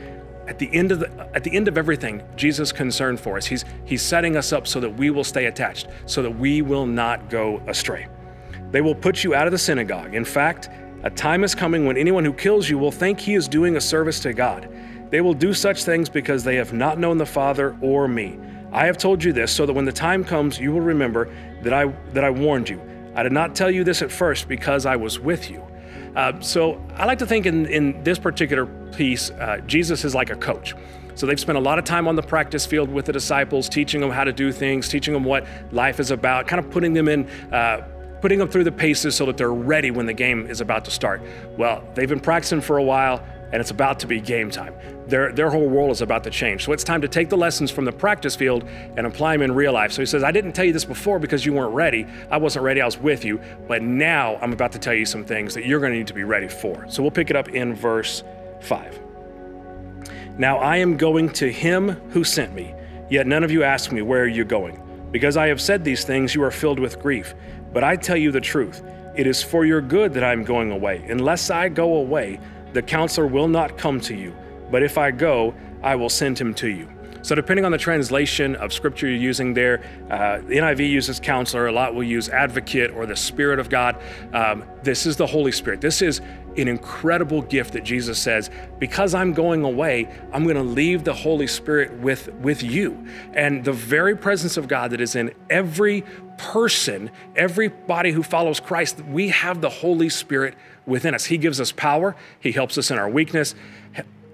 at 0.48 0.60
the 0.60 0.74
end 0.74 0.92
of 0.92 1.00
the 1.00 1.30
at 1.36 1.44
the 1.44 1.54
end 1.54 1.68
of 1.68 1.78
everything 1.78 2.24
jesus 2.38 2.72
concerned 2.72 3.20
for 3.20 3.36
us 3.36 3.46
he's 3.46 3.66
he's 3.84 4.02
setting 4.02 4.38
us 4.38 4.54
up 4.54 4.66
so 4.66 4.80
that 4.80 4.90
we 4.90 5.10
will 5.10 5.26
stay 5.26 5.48
attached 5.48 5.88
so 6.06 6.22
that 6.22 6.32
we 6.32 6.62
will 6.62 6.86
not 6.86 7.30
go 7.30 7.62
astray 7.68 8.08
they 8.78 8.82
will 8.82 8.94
put 8.94 9.24
you 9.24 9.34
out 9.34 9.48
of 9.48 9.52
the 9.52 9.58
synagogue 9.58 10.14
in 10.14 10.24
fact 10.24 10.70
a 11.02 11.10
time 11.10 11.44
is 11.44 11.56
coming 11.56 11.88
when 11.88 11.98
anyone 11.98 12.24
who 12.24 12.32
kills 12.32 12.70
you 12.70 12.78
will 12.78 12.92
think 12.92 13.20
he 13.20 13.34
is 13.34 13.48
doing 13.48 13.76
a 13.76 13.82
service 13.82 14.20
to 14.20 14.32
god 14.34 14.70
they 15.10 15.20
will 15.20 15.34
do 15.34 15.52
such 15.52 15.84
things 15.84 16.10
because 16.10 16.44
they 16.44 16.56
have 16.56 16.74
not 16.74 17.00
known 17.00 17.18
the 17.18 17.26
father 17.26 17.76
or 17.82 18.08
me 18.08 18.38
i 18.72 18.86
have 18.86 18.96
told 18.96 19.24
you 19.24 19.34
this 19.34 19.52
so 19.52 19.66
that 19.66 19.74
when 19.74 19.84
the 19.84 19.92
time 19.92 20.24
comes 20.24 20.60
you 20.60 20.72
will 20.72 20.80
remember 20.80 21.28
that 21.64 21.74
i 21.74 21.88
that 22.14 22.24
i 22.24 22.30
warned 22.30 22.70
you 22.70 22.80
i 23.16 23.24
did 23.24 23.32
not 23.32 23.56
tell 23.56 23.72
you 23.72 23.84
this 23.84 24.04
at 24.04 24.12
first 24.12 24.48
because 24.48 24.86
i 24.86 24.96
was 24.96 25.20
with 25.20 25.50
you 25.50 25.60
uh, 26.16 26.40
so 26.40 26.84
I 26.96 27.06
like 27.06 27.20
to 27.20 27.28
think 27.28 27.46
in, 27.46 27.68
in 27.68 28.04
this 28.04 28.18
particular 28.18 28.66
piece, 28.66 29.30
uh, 29.30 29.60
Jesus 29.68 30.04
is 30.04 30.16
like 30.16 30.32
a 30.32 30.36
coach. 30.36 30.74
So 31.14 31.28
they've 31.28 31.40
spent 31.40 31.60
a 31.60 31.62
lot 31.62 31.78
of 31.78 31.86
time 31.86 32.08
on 32.08 32.16
the 32.16 32.24
practice 32.24 32.66
field 32.66 32.90
with 32.90 33.06
the 33.06 33.14
disciples, 33.14 33.70
teaching 33.70 34.02
them 34.02 34.10
how 34.10 34.24
to 34.24 34.34
do 34.34 34.52
things, 34.52 34.90
teaching 34.90 35.14
them 35.14 35.24
what 35.24 35.46
life 35.72 36.00
is 36.00 36.10
about, 36.10 36.48
kind 36.48 36.64
of 36.64 36.72
putting 36.72 36.94
them 36.94 37.08
in. 37.08 37.30
Uh, 37.52 37.88
putting 38.22 38.40
them 38.40 38.48
through 38.48 38.64
the 38.64 38.72
paces 38.72 39.16
so 39.16 39.26
that 39.26 39.38
they're 39.38 39.54
ready 39.54 39.92
when 39.92 40.06
the 40.06 40.14
game 40.14 40.50
is 40.50 40.62
about 40.62 40.86
to 40.86 40.92
start. 40.92 41.22
Well, 41.58 41.84
they've 41.96 42.10
been 42.10 42.20
practicing 42.20 42.62
for 42.62 42.78
a 42.78 42.84
while 42.84 43.24
and 43.52 43.62
it's 43.62 43.72
about 43.72 44.00
to 44.02 44.08
be 44.08 44.20
game 44.20 44.52
time. 44.52 44.74
Their, 45.08 45.32
their 45.32 45.50
whole 45.50 45.70
world 45.70 45.92
is 45.92 46.02
about 46.02 46.24
to 46.26 46.30
change. 46.30 46.66
So 46.66 46.74
it's 46.74 46.84
time 46.84 47.02
to 47.02 47.08
take 47.08 47.30
the 47.30 47.38
lessons 47.38 47.72
from 47.72 47.86
the 47.86 47.94
practice 47.94 48.36
field 48.36 48.66
and 48.98 49.08
apply 49.08 49.36
them 49.36 49.42
in 49.42 49.56
real 49.56 49.72
life. 49.72 49.94
So 49.94 50.02
he 50.02 50.06
says, 50.06 50.22
I 50.22 50.32
didn't 50.32 50.52
tell 50.52 50.66
you 50.66 50.74
this 50.74 50.84
before 50.84 51.18
because 51.18 51.46
you 51.46 51.54
weren't 51.54 51.74
ready. 51.74 52.06
I 52.30 52.38
wasn't 52.38 52.66
ready, 52.66 52.82
I 52.82 52.86
was 52.86 52.98
with 52.98 53.24
you. 53.24 53.40
But 53.68 53.84
now 53.84 54.36
I'm 54.42 54.52
about 54.52 54.74
to 54.74 54.80
tell 54.80 54.94
you 54.94 55.06
some 55.06 55.24
things 55.24 55.54
that 55.54 55.66
you're 55.66 55.80
going 55.80 55.94
to 55.94 55.98
need 55.98 56.08
to 56.08 56.14
be 56.14 56.26
ready 56.26 56.50
for. 56.50 56.86
So 56.90 57.02
we'll 57.02 57.12
pick 57.12 57.30
it 57.30 57.38
up 57.38 57.50
in 57.50 57.74
verse 57.74 58.24
5. 58.62 59.00
Now 60.38 60.58
I 60.58 60.78
am 60.78 60.98
going 60.98 61.30
to 61.32 61.52
him 61.52 61.92
who 62.10 62.24
sent 62.24 62.54
me, 62.54 62.76
yet 63.10 63.28
none 63.28 63.44
of 63.44 63.52
you 63.52 63.64
ask 63.64 63.92
me, 63.92 64.02
Where 64.02 64.24
are 64.24 64.28
you 64.28 64.44
going? 64.44 64.84
Because 65.10 65.38
I 65.38 65.48
have 65.48 65.62
said 65.62 65.84
these 65.84 66.04
things, 66.04 66.36
you 66.36 66.44
are 66.44 66.52
filled 66.52 66.80
with 66.80 67.00
grief. 67.00 67.34
But 67.78 67.84
I 67.84 67.96
tell 67.96 68.18
you 68.18 68.32
the 68.32 68.42
truth. 68.42 68.82
It 69.14 69.28
is 69.28 69.44
for 69.44 69.64
your 69.64 69.82
good 69.82 70.12
that 70.16 70.24
I 70.24 70.34
am 70.34 70.44
going 70.44 70.72
away. 70.72 71.06
Unless 71.10 71.52
I 71.52 71.70
go 71.70 71.98
away, 71.98 72.40
the 72.74 72.82
counselor 72.82 73.28
will 73.28 73.48
not 73.48 73.78
come 73.78 74.02
to 74.02 74.16
you, 74.16 74.36
but 74.72 74.82
if 74.82 74.98
I 74.98 75.12
go, 75.12 75.54
I 75.84 75.94
will 75.94 76.10
send 76.10 76.40
him 76.40 76.56
to 76.56 76.70
you. 76.70 76.90
So, 77.22 77.36
depending 77.36 77.66
on 77.66 77.72
the 77.72 77.78
translation 77.78 78.56
of 78.56 78.74
scripture 78.74 79.08
you're 79.08 79.18
using 79.18 79.54
there, 79.54 79.84
uh, 80.10 80.38
the 80.38 80.56
NIV 80.56 80.90
uses 80.90 81.20
counselor, 81.20 81.68
a 81.68 81.72
lot 81.72 81.94
will 81.94 82.04
use 82.04 82.30
advocate 82.30 82.90
or 82.90 83.06
the 83.06 83.16
Spirit 83.16 83.60
of 83.60 83.70
God. 83.70 84.02
Um, 84.34 84.64
this 84.82 85.06
is 85.06 85.16
the 85.16 85.28
Holy 85.28 85.52
Spirit. 85.52 85.80
This 85.80 86.02
is 86.02 86.20
an 86.58 86.68
incredible 86.68 87.44
gift 87.44 87.74
that 87.74 87.84
Jesus 87.84 88.18
says, 88.18 88.50
because 88.80 89.14
I'm 89.14 89.34
going 89.34 89.64
away, 89.64 90.10
I'm 90.34 90.46
going 90.46 90.56
to 90.56 90.64
leave 90.64 91.04
the 91.04 91.14
Holy 91.14 91.46
Spirit 91.46 91.94
with, 92.00 92.34
with 92.36 92.64
you. 92.64 93.06
And 93.34 93.64
the 93.64 93.74
very 93.74 94.16
presence 94.16 94.58
of 94.58 94.68
God 94.68 94.92
that 94.92 95.02
is 95.02 95.16
in 95.16 95.34
every 95.50 96.04
person, 96.38 97.12
everybody 97.36 98.12
who 98.12 98.24
follows 98.24 98.60
Christ, 98.60 99.02
we 99.06 99.30
have 99.30 99.62
the 99.62 99.70
Holy 99.70 100.10
Spirit 100.10 100.56
within 100.86 101.14
us. 101.14 101.26
He 101.26 101.38
gives 101.38 101.60
us 101.60 101.72
power, 101.72 102.16
He 102.40 102.52
helps 102.52 102.78
us 102.78 102.92
in 102.92 102.98
our 102.98 103.10
weakness, 103.10 103.56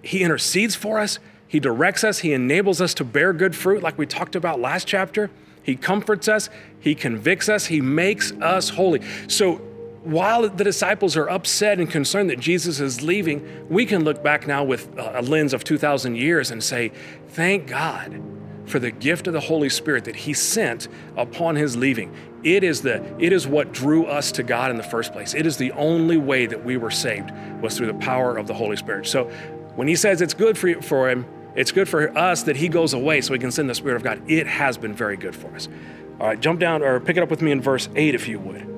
He 0.02 0.22
intercedes 0.24 0.76
for 0.76 1.00
us, 1.00 1.20
He 1.48 1.60
directs 1.60 2.04
us, 2.04 2.20
He 2.20 2.34
enables 2.34 2.82
us 2.82 2.94
to 2.96 3.04
bear 3.04 3.34
good 3.34 3.56
fruit, 3.56 3.82
like 3.82 3.98
we 3.98 4.06
talked 4.06 4.36
about 4.36 4.60
last 4.60 4.88
chapter. 4.88 5.30
He 5.64 5.76
comforts 5.76 6.28
us, 6.28 6.50
He 6.80 6.94
convicts 6.94 7.50
us, 7.50 7.68
He 7.68 7.82
makes 7.82 8.32
us 8.34 8.70
holy. 8.70 9.02
So 9.28 9.62
while 10.04 10.50
the 10.50 10.64
disciples 10.64 11.16
are 11.16 11.30
upset 11.30 11.80
and 11.80 11.90
concerned 11.90 12.30
that 12.30 12.40
Jesus 12.40 12.80
is 12.82 13.02
leaving, 13.02 13.68
we 13.70 13.86
can 13.86 14.04
look 14.04 14.22
back 14.22 14.46
now 14.46 14.64
with 14.64 14.90
a 14.98 15.22
lens 15.22 15.54
of 15.54 15.64
2,000 15.64 16.16
years 16.16 16.52
and 16.52 16.62
say, 16.62 16.92
Thank 17.30 17.68
God 17.68 18.22
for 18.66 18.80
the 18.80 18.92
gift 18.92 19.28
of 19.28 19.34
the 19.34 19.40
Holy 19.40 19.70
Spirit 19.70 20.06
that 20.06 20.16
He 20.16 20.34
sent 20.34 20.88
upon 21.18 21.56
His 21.56 21.76
leaving. 21.76 22.14
It 22.44 22.64
is, 22.64 22.82
the, 22.82 23.04
it 23.20 23.32
is 23.32 23.48
what 23.48 23.72
drew 23.72 24.06
us 24.06 24.32
to 24.34 24.44
God 24.44 24.72
in 24.72 24.78
the 24.78 24.84
first 24.84 25.14
place. 25.14 25.34
It 25.34 25.46
is 25.46 25.58
the 25.58 25.72
only 25.74 26.18
way 26.18 26.46
that 26.46 26.64
we 26.64 26.78
were 26.78 26.92
saved 26.92 27.32
was 27.62 27.78
through 27.78 27.88
the 27.88 27.94
power 27.96 28.38
of 28.38 28.48
the 28.48 28.54
Holy 28.54 28.76
Spirit. 28.76 29.08
So 29.08 29.26
when 29.76 29.88
He 29.88 29.96
says 29.96 30.22
it's 30.22 30.34
good 30.34 30.58
for, 30.58 30.70
you, 30.70 30.82
for 30.82 31.10
Him, 31.10 31.26
it's 31.56 31.72
good 31.72 31.88
for 31.88 32.16
us 32.18 32.44
that 32.44 32.56
He 32.56 32.68
goes 32.68 32.94
away 32.94 33.22
so 33.22 33.32
we 33.32 33.40
can 33.40 33.52
send 33.52 33.70
the 33.70 33.76
Spirit 33.76 33.96
of 33.96 34.04
God. 34.04 34.22
It 34.30 34.48
has 34.48 34.78
been 34.78 34.94
very 34.94 35.18
good 35.18 35.36
for 35.36 35.54
us. 35.56 35.68
All 36.20 36.28
right, 36.28 36.40
jump 36.40 36.60
down 36.60 36.82
or 36.84 37.00
pick 37.00 37.18
it 37.18 37.24
up 37.24 37.30
with 37.30 37.42
me 37.42 37.52
in 37.52 37.62
verse 37.62 37.90
8 37.96 38.16
if 38.16 38.28
you 38.28 38.40
would. 38.40 38.74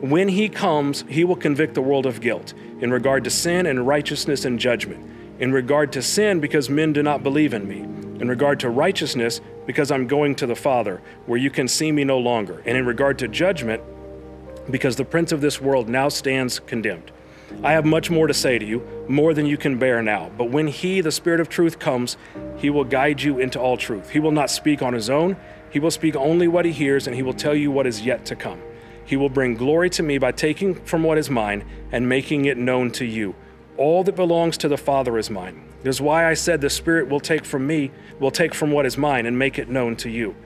When 0.00 0.28
he 0.28 0.48
comes, 0.48 1.04
he 1.08 1.24
will 1.24 1.36
convict 1.36 1.74
the 1.74 1.82
world 1.82 2.06
of 2.06 2.20
guilt 2.20 2.54
in 2.80 2.92
regard 2.92 3.24
to 3.24 3.30
sin 3.30 3.66
and 3.66 3.84
righteousness 3.86 4.44
and 4.44 4.58
judgment. 4.58 5.04
In 5.40 5.52
regard 5.52 5.92
to 5.92 6.02
sin, 6.02 6.40
because 6.40 6.70
men 6.70 6.92
do 6.92 7.02
not 7.02 7.22
believe 7.22 7.52
in 7.52 7.66
me. 7.66 7.97
In 8.20 8.28
regard 8.28 8.60
to 8.60 8.70
righteousness, 8.70 9.40
because 9.66 9.90
I'm 9.90 10.06
going 10.06 10.34
to 10.36 10.46
the 10.46 10.56
Father, 10.56 11.00
where 11.26 11.38
you 11.38 11.50
can 11.50 11.68
see 11.68 11.92
me 11.92 12.04
no 12.04 12.18
longer. 12.18 12.62
And 12.66 12.76
in 12.76 12.84
regard 12.86 13.18
to 13.20 13.28
judgment, 13.28 13.82
because 14.70 14.96
the 14.96 15.04
prince 15.04 15.32
of 15.32 15.40
this 15.40 15.60
world 15.60 15.88
now 15.88 16.08
stands 16.08 16.58
condemned. 16.58 17.12
I 17.62 17.72
have 17.72 17.84
much 17.84 18.10
more 18.10 18.26
to 18.26 18.34
say 18.34 18.58
to 18.58 18.64
you, 18.64 18.82
more 19.08 19.32
than 19.32 19.46
you 19.46 19.56
can 19.56 19.78
bear 19.78 20.02
now. 20.02 20.30
But 20.36 20.50
when 20.50 20.68
he, 20.68 21.00
the 21.00 21.12
Spirit 21.12 21.40
of 21.40 21.48
truth, 21.48 21.78
comes, 21.78 22.16
he 22.56 22.70
will 22.70 22.84
guide 22.84 23.22
you 23.22 23.38
into 23.38 23.58
all 23.58 23.76
truth. 23.76 24.10
He 24.10 24.20
will 24.20 24.32
not 24.32 24.50
speak 24.50 24.82
on 24.82 24.92
his 24.92 25.08
own, 25.08 25.36
he 25.70 25.78
will 25.78 25.90
speak 25.90 26.16
only 26.16 26.48
what 26.48 26.64
he 26.64 26.72
hears, 26.72 27.06
and 27.06 27.16
he 27.16 27.22
will 27.22 27.32
tell 27.32 27.54
you 27.54 27.70
what 27.70 27.86
is 27.86 28.02
yet 28.02 28.24
to 28.26 28.36
come. 28.36 28.60
He 29.04 29.16
will 29.16 29.28
bring 29.28 29.54
glory 29.54 29.90
to 29.90 30.02
me 30.02 30.18
by 30.18 30.32
taking 30.32 30.74
from 30.74 31.02
what 31.02 31.18
is 31.18 31.30
mine 31.30 31.64
and 31.92 32.08
making 32.08 32.44
it 32.44 32.58
known 32.58 32.90
to 32.92 33.04
you. 33.04 33.34
All 33.78 34.04
that 34.04 34.16
belongs 34.16 34.58
to 34.58 34.68
the 34.68 34.76
Father 34.76 35.16
is 35.16 35.30
mine. 35.30 35.64
This 35.82 35.96
is 35.96 36.02
why 36.02 36.28
I 36.28 36.34
said 36.34 36.60
the 36.60 36.68
Spirit 36.68 37.08
will 37.08 37.20
take 37.20 37.44
from 37.44 37.66
me, 37.66 37.90
will 38.20 38.30
take 38.30 38.54
from 38.54 38.70
what 38.70 38.84
is 38.84 38.98
mine 38.98 39.24
and 39.24 39.38
make 39.38 39.58
it 39.58 39.70
known 39.70 39.96
to 39.96 40.10
you. 40.10 40.36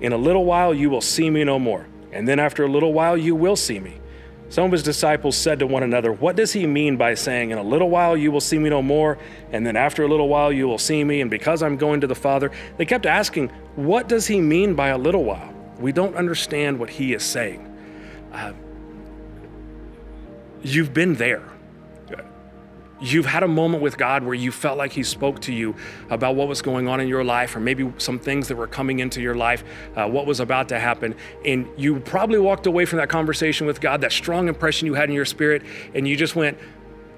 In 0.00 0.12
a 0.12 0.16
little 0.16 0.44
while 0.44 0.74
you 0.74 0.90
will 0.90 1.00
see 1.00 1.30
me 1.30 1.44
no 1.44 1.58
more, 1.58 1.86
and 2.12 2.28
then 2.28 2.38
after 2.38 2.64
a 2.64 2.68
little 2.68 2.92
while 2.92 3.16
you 3.16 3.34
will 3.34 3.56
see 3.56 3.78
me. 3.78 4.00
Some 4.48 4.64
of 4.64 4.72
his 4.72 4.82
disciples 4.82 5.36
said 5.36 5.60
to 5.60 5.66
one 5.66 5.84
another, 5.84 6.12
What 6.12 6.34
does 6.34 6.52
he 6.52 6.66
mean 6.66 6.96
by 6.96 7.14
saying, 7.14 7.50
In 7.50 7.58
a 7.58 7.62
little 7.62 7.88
while 7.88 8.16
you 8.16 8.32
will 8.32 8.40
see 8.40 8.58
me 8.58 8.68
no 8.68 8.82
more, 8.82 9.16
and 9.52 9.64
then 9.64 9.76
after 9.76 10.02
a 10.02 10.08
little 10.08 10.28
while 10.28 10.52
you 10.52 10.66
will 10.66 10.78
see 10.78 11.04
me, 11.04 11.20
and 11.20 11.30
because 11.30 11.62
I'm 11.62 11.76
going 11.76 12.00
to 12.00 12.08
the 12.08 12.16
Father? 12.16 12.50
They 12.76 12.84
kept 12.84 13.06
asking, 13.06 13.48
What 13.76 14.08
does 14.08 14.26
he 14.26 14.40
mean 14.40 14.74
by 14.74 14.88
a 14.88 14.98
little 14.98 15.22
while? 15.22 15.54
We 15.78 15.92
don't 15.92 16.16
understand 16.16 16.78
what 16.78 16.90
he 16.90 17.14
is 17.14 17.22
saying 17.22 17.70
uh, 18.32 18.52
you've 20.62 20.94
been 20.94 21.14
there. 21.14 21.42
You've 23.00 23.26
had 23.26 23.42
a 23.42 23.48
moment 23.48 23.82
with 23.82 23.96
God 23.96 24.22
where 24.22 24.34
you 24.34 24.52
felt 24.52 24.76
like 24.76 24.92
He 24.92 25.02
spoke 25.02 25.40
to 25.40 25.52
you 25.52 25.74
about 26.10 26.36
what 26.36 26.48
was 26.48 26.60
going 26.62 26.88
on 26.88 27.00
in 27.00 27.08
your 27.08 27.24
life, 27.24 27.56
or 27.56 27.60
maybe 27.60 27.92
some 27.98 28.18
things 28.18 28.48
that 28.48 28.56
were 28.56 28.66
coming 28.66 28.98
into 28.98 29.20
your 29.20 29.34
life, 29.34 29.64
uh, 29.96 30.06
what 30.06 30.26
was 30.26 30.40
about 30.40 30.68
to 30.68 30.78
happen. 30.78 31.14
And 31.44 31.66
you 31.76 32.00
probably 32.00 32.38
walked 32.38 32.66
away 32.66 32.84
from 32.84 32.98
that 32.98 33.08
conversation 33.08 33.66
with 33.66 33.80
God, 33.80 34.02
that 34.02 34.12
strong 34.12 34.48
impression 34.48 34.86
you 34.86 34.94
had 34.94 35.08
in 35.08 35.14
your 35.14 35.24
spirit, 35.24 35.62
and 35.94 36.06
you 36.06 36.16
just 36.16 36.36
went, 36.36 36.58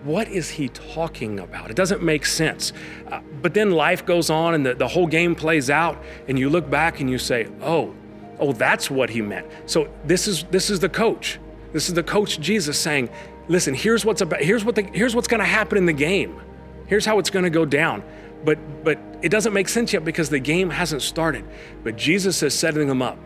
what 0.04 0.28
is 0.28 0.50
he 0.50 0.68
talking 0.68 1.38
about? 1.40 1.70
It 1.70 1.76
doesn't 1.76 2.02
make 2.02 2.26
sense. 2.26 2.72
Uh, 3.08 3.20
but 3.40 3.54
then 3.54 3.70
life 3.70 4.04
goes 4.04 4.30
on 4.30 4.54
and 4.54 4.66
the, 4.66 4.74
the 4.74 4.88
whole 4.88 5.06
game 5.06 5.34
plays 5.34 5.70
out, 5.70 6.02
and 6.28 6.38
you 6.38 6.50
look 6.50 6.68
back 6.68 7.00
and 7.00 7.08
you 7.08 7.18
say, 7.18 7.46
oh, 7.60 7.94
oh, 8.40 8.52
that's 8.52 8.90
what 8.90 9.10
he 9.10 9.22
meant. 9.22 9.46
So 9.66 9.88
this 10.04 10.26
is 10.26 10.44
this 10.50 10.70
is 10.70 10.80
the 10.80 10.88
coach. 10.88 11.38
This 11.72 11.88
is 11.88 11.94
the 11.94 12.02
coach 12.02 12.38
Jesus 12.40 12.78
saying, 12.78 13.08
listen, 13.48 13.74
here's 13.74 14.04
what's 14.04 14.20
about 14.20 14.40
here's 14.40 14.64
what 14.64 14.74
the, 14.74 14.82
here's 14.82 15.14
what's 15.14 15.28
going 15.28 15.40
to 15.40 15.46
happen 15.46 15.78
in 15.78 15.86
the 15.86 15.92
game. 15.92 16.40
Here's 16.86 17.06
how 17.06 17.18
it's 17.18 17.30
going 17.30 17.44
to 17.44 17.50
go 17.50 17.64
down. 17.64 18.02
But 18.44 18.84
but 18.84 18.98
it 19.22 19.28
doesn't 19.28 19.52
make 19.52 19.68
sense 19.68 19.92
yet 19.92 20.04
because 20.04 20.28
the 20.30 20.40
game 20.40 20.70
hasn't 20.70 21.02
started. 21.02 21.44
But 21.84 21.96
Jesus 21.96 22.42
is 22.42 22.58
setting 22.58 22.88
them 22.88 23.02
up. 23.02 23.18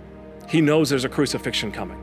He 0.48 0.60
knows 0.60 0.90
there's 0.90 1.04
a 1.04 1.08
crucifixion 1.08 1.72
coming. 1.72 2.02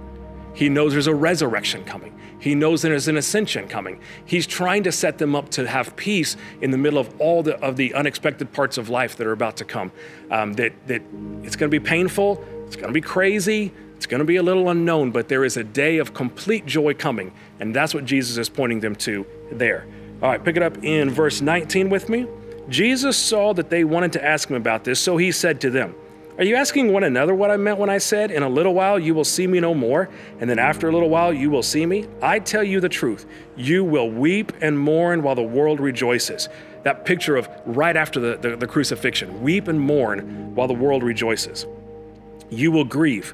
He 0.54 0.70
knows 0.70 0.94
there's 0.94 1.08
a 1.08 1.16
resurrection 1.16 1.84
coming. 1.84 2.20
He 2.40 2.56
knows 2.56 2.82
there's 2.82 3.08
an 3.08 3.18
ascension 3.18 3.68
coming. 3.68 4.00
He's 4.26 4.46
trying 4.46 4.84
to 4.84 4.92
set 4.92 5.18
them 5.18 5.36
up 5.36 5.50
to 5.52 5.68
have 5.68 5.96
peace 5.96 6.36
in 6.62 6.72
the 6.72 6.78
middle 6.78 7.00
of 7.00 7.20
all 7.20 7.42
the, 7.42 7.58
of 7.60 7.78
the 7.78 7.94
unexpected 7.94 8.52
parts 8.52 8.78
of 8.78 8.90
life 8.90 9.16
that 9.16 9.26
are 9.26 9.32
about 9.32 9.58
to 9.58 9.66
come. 9.66 9.92
Um, 10.30 10.54
that, 10.54 10.74
that 10.88 11.02
it's 11.44 11.56
going 11.56 11.72
to 11.72 11.80
be 11.80 11.84
painful, 11.84 12.44
it's 12.68 12.76
going 12.76 12.90
to 12.90 12.94
be 12.94 13.02
crazy. 13.02 13.72
It's 14.04 14.12
going 14.12 14.20
to 14.20 14.26
be 14.26 14.36
a 14.36 14.44
little 14.44 14.70
unknown, 14.70 15.12
but 15.12 15.30
there 15.30 15.46
is 15.46 15.56
a 15.56 15.64
day 15.64 15.98
of 16.00 16.14
complete 16.14 16.66
joy 16.66 16.94
coming. 16.94 17.32
And 17.62 17.74
that's 17.74 17.94
what 17.94 18.04
Jesus 18.04 18.38
is 18.38 18.50
pointing 18.50 18.82
them 18.82 18.98
to 18.98 19.26
there. 19.50 19.88
All 20.22 20.28
right, 20.28 20.44
pick 20.44 20.58
it 20.58 20.62
up 20.62 20.84
in 20.84 21.10
verse 21.10 21.40
19 21.40 21.90
with 21.90 22.10
me. 22.10 22.28
Jesus 22.68 23.16
saw 23.16 23.54
that 23.54 23.70
they 23.70 23.86
wanted 23.86 24.12
to 24.12 24.22
ask 24.22 24.50
him 24.50 24.58
about 24.58 24.84
this, 24.84 25.00
so 25.00 25.16
he 25.16 25.32
said 25.32 25.62
to 25.62 25.70
them, 25.70 25.96
Are 26.38 26.44
you 26.44 26.58
asking 26.58 26.92
one 26.92 27.06
another 27.06 27.34
what 27.34 27.50
I 27.50 27.56
meant 27.56 27.80
when 27.80 27.90
I 27.90 27.98
said, 27.98 28.30
In 28.30 28.44
a 28.44 28.50
little 28.50 28.74
while 28.74 29.00
you 29.00 29.14
will 29.14 29.24
see 29.24 29.48
me 29.48 29.62
no 29.62 29.74
more, 29.74 30.10
and 30.42 30.50
then 30.50 30.60
after 30.60 30.90
a 30.90 30.92
little 30.92 31.10
while 31.10 31.32
you 31.32 31.50
will 31.50 31.64
see 31.64 31.86
me? 31.86 32.06
I 32.22 32.40
tell 32.40 32.62
you 32.62 32.82
the 32.82 32.90
truth. 32.90 33.26
You 33.56 33.86
will 33.86 34.12
weep 34.12 34.52
and 34.60 34.78
mourn 34.78 35.24
while 35.24 35.36
the 35.36 35.44
world 35.44 35.80
rejoices. 35.80 36.50
That 36.84 37.06
picture 37.06 37.38
of 37.38 37.48
right 37.66 37.96
after 37.96 38.20
the, 38.20 38.50
the, 38.50 38.58
the 38.58 38.68
crucifixion 38.68 39.42
weep 39.42 39.70
and 39.70 39.80
mourn 39.80 40.54
while 40.56 40.68
the 40.68 40.74
world 40.74 41.04
rejoices. 41.04 41.66
You 42.50 42.70
will 42.70 42.84
grieve, 42.84 43.34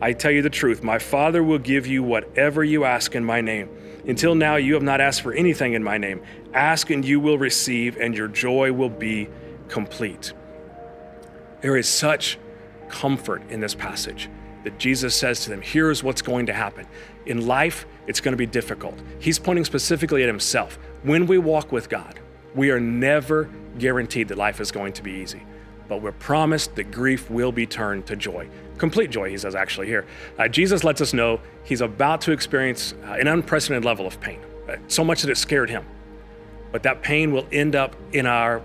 I 0.00 0.12
tell 0.12 0.30
you 0.30 0.42
the 0.42 0.50
truth, 0.50 0.82
my 0.82 0.98
Father 0.98 1.42
will 1.42 1.58
give 1.58 1.86
you 1.86 2.02
whatever 2.02 2.62
you 2.62 2.84
ask 2.84 3.14
in 3.14 3.24
my 3.24 3.40
name. 3.40 3.70
Until 4.06 4.34
now, 4.34 4.56
you 4.56 4.74
have 4.74 4.82
not 4.82 5.00
asked 5.00 5.22
for 5.22 5.32
anything 5.32 5.72
in 5.72 5.82
my 5.82 5.98
name. 5.98 6.22
Ask 6.52 6.90
and 6.90 7.04
you 7.04 7.18
will 7.18 7.38
receive, 7.38 7.96
and 7.96 8.16
your 8.16 8.28
joy 8.28 8.72
will 8.72 8.90
be 8.90 9.28
complete. 9.68 10.32
There 11.60 11.76
is 11.76 11.88
such 11.88 12.38
comfort 12.88 13.42
in 13.50 13.60
this 13.60 13.74
passage 13.74 14.28
that 14.64 14.78
Jesus 14.78 15.14
says 15.14 15.40
to 15.44 15.50
them, 15.50 15.62
Here's 15.62 16.02
what's 16.02 16.22
going 16.22 16.46
to 16.46 16.52
happen. 16.52 16.86
In 17.24 17.46
life, 17.46 17.86
it's 18.06 18.20
going 18.20 18.32
to 18.32 18.38
be 18.38 18.46
difficult. 18.46 18.94
He's 19.18 19.38
pointing 19.38 19.64
specifically 19.64 20.22
at 20.22 20.28
himself. 20.28 20.78
When 21.02 21.26
we 21.26 21.38
walk 21.38 21.72
with 21.72 21.88
God, 21.88 22.20
we 22.54 22.70
are 22.70 22.80
never 22.80 23.50
guaranteed 23.78 24.28
that 24.28 24.38
life 24.38 24.60
is 24.60 24.70
going 24.70 24.92
to 24.94 25.02
be 25.02 25.12
easy, 25.12 25.42
but 25.88 26.02
we're 26.02 26.12
promised 26.12 26.74
that 26.76 26.90
grief 26.90 27.30
will 27.30 27.52
be 27.52 27.66
turned 27.66 28.06
to 28.06 28.16
joy 28.16 28.48
complete 28.78 29.10
joy, 29.10 29.30
he 29.30 29.38
says 29.38 29.54
actually 29.54 29.86
here. 29.86 30.06
Uh, 30.38 30.48
Jesus 30.48 30.84
lets 30.84 31.00
us 31.00 31.12
know 31.12 31.40
he's 31.64 31.80
about 31.80 32.20
to 32.22 32.32
experience 32.32 32.94
uh, 33.04 33.12
an 33.12 33.26
unprecedented 33.26 33.84
level 33.84 34.06
of 34.06 34.20
pain, 34.20 34.40
so 34.88 35.04
much 35.04 35.22
that 35.22 35.30
it 35.30 35.36
scared 35.36 35.70
him. 35.70 35.84
But 36.72 36.82
that 36.82 37.02
pain 37.02 37.32
will 37.32 37.46
end 37.52 37.74
up 37.74 37.96
in 38.12 38.26
our, 38.26 38.62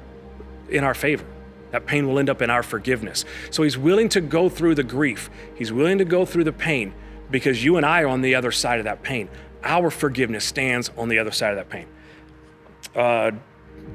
in 0.69 0.83
our 0.83 0.93
favor. 0.93 1.25
That 1.71 1.85
pain 1.85 2.07
will 2.07 2.19
end 2.19 2.29
up 2.29 2.41
in 2.41 2.49
our 2.49 2.63
forgiveness. 2.63 3.23
So 3.49 3.63
he's 3.63 3.77
willing 3.77 4.09
to 4.09 4.21
go 4.21 4.49
through 4.49 4.75
the 4.75 4.83
grief, 4.83 5.29
he's 5.55 5.71
willing 5.71 5.97
to 5.99 6.05
go 6.05 6.25
through 6.25 6.43
the 6.43 6.53
pain 6.53 6.93
because 7.29 7.63
you 7.63 7.77
and 7.77 7.85
I 7.85 8.01
are 8.01 8.07
on 8.07 8.21
the 8.21 8.35
other 8.35 8.51
side 8.51 8.79
of 8.79 8.85
that 8.85 9.03
pain. 9.03 9.29
Our 9.63 9.89
forgiveness 9.89 10.43
stands 10.43 10.91
on 10.97 11.07
the 11.07 11.19
other 11.19 11.31
side 11.31 11.51
of 11.51 11.57
that 11.57 11.69
pain. 11.69 11.87
Uh, 12.93 13.31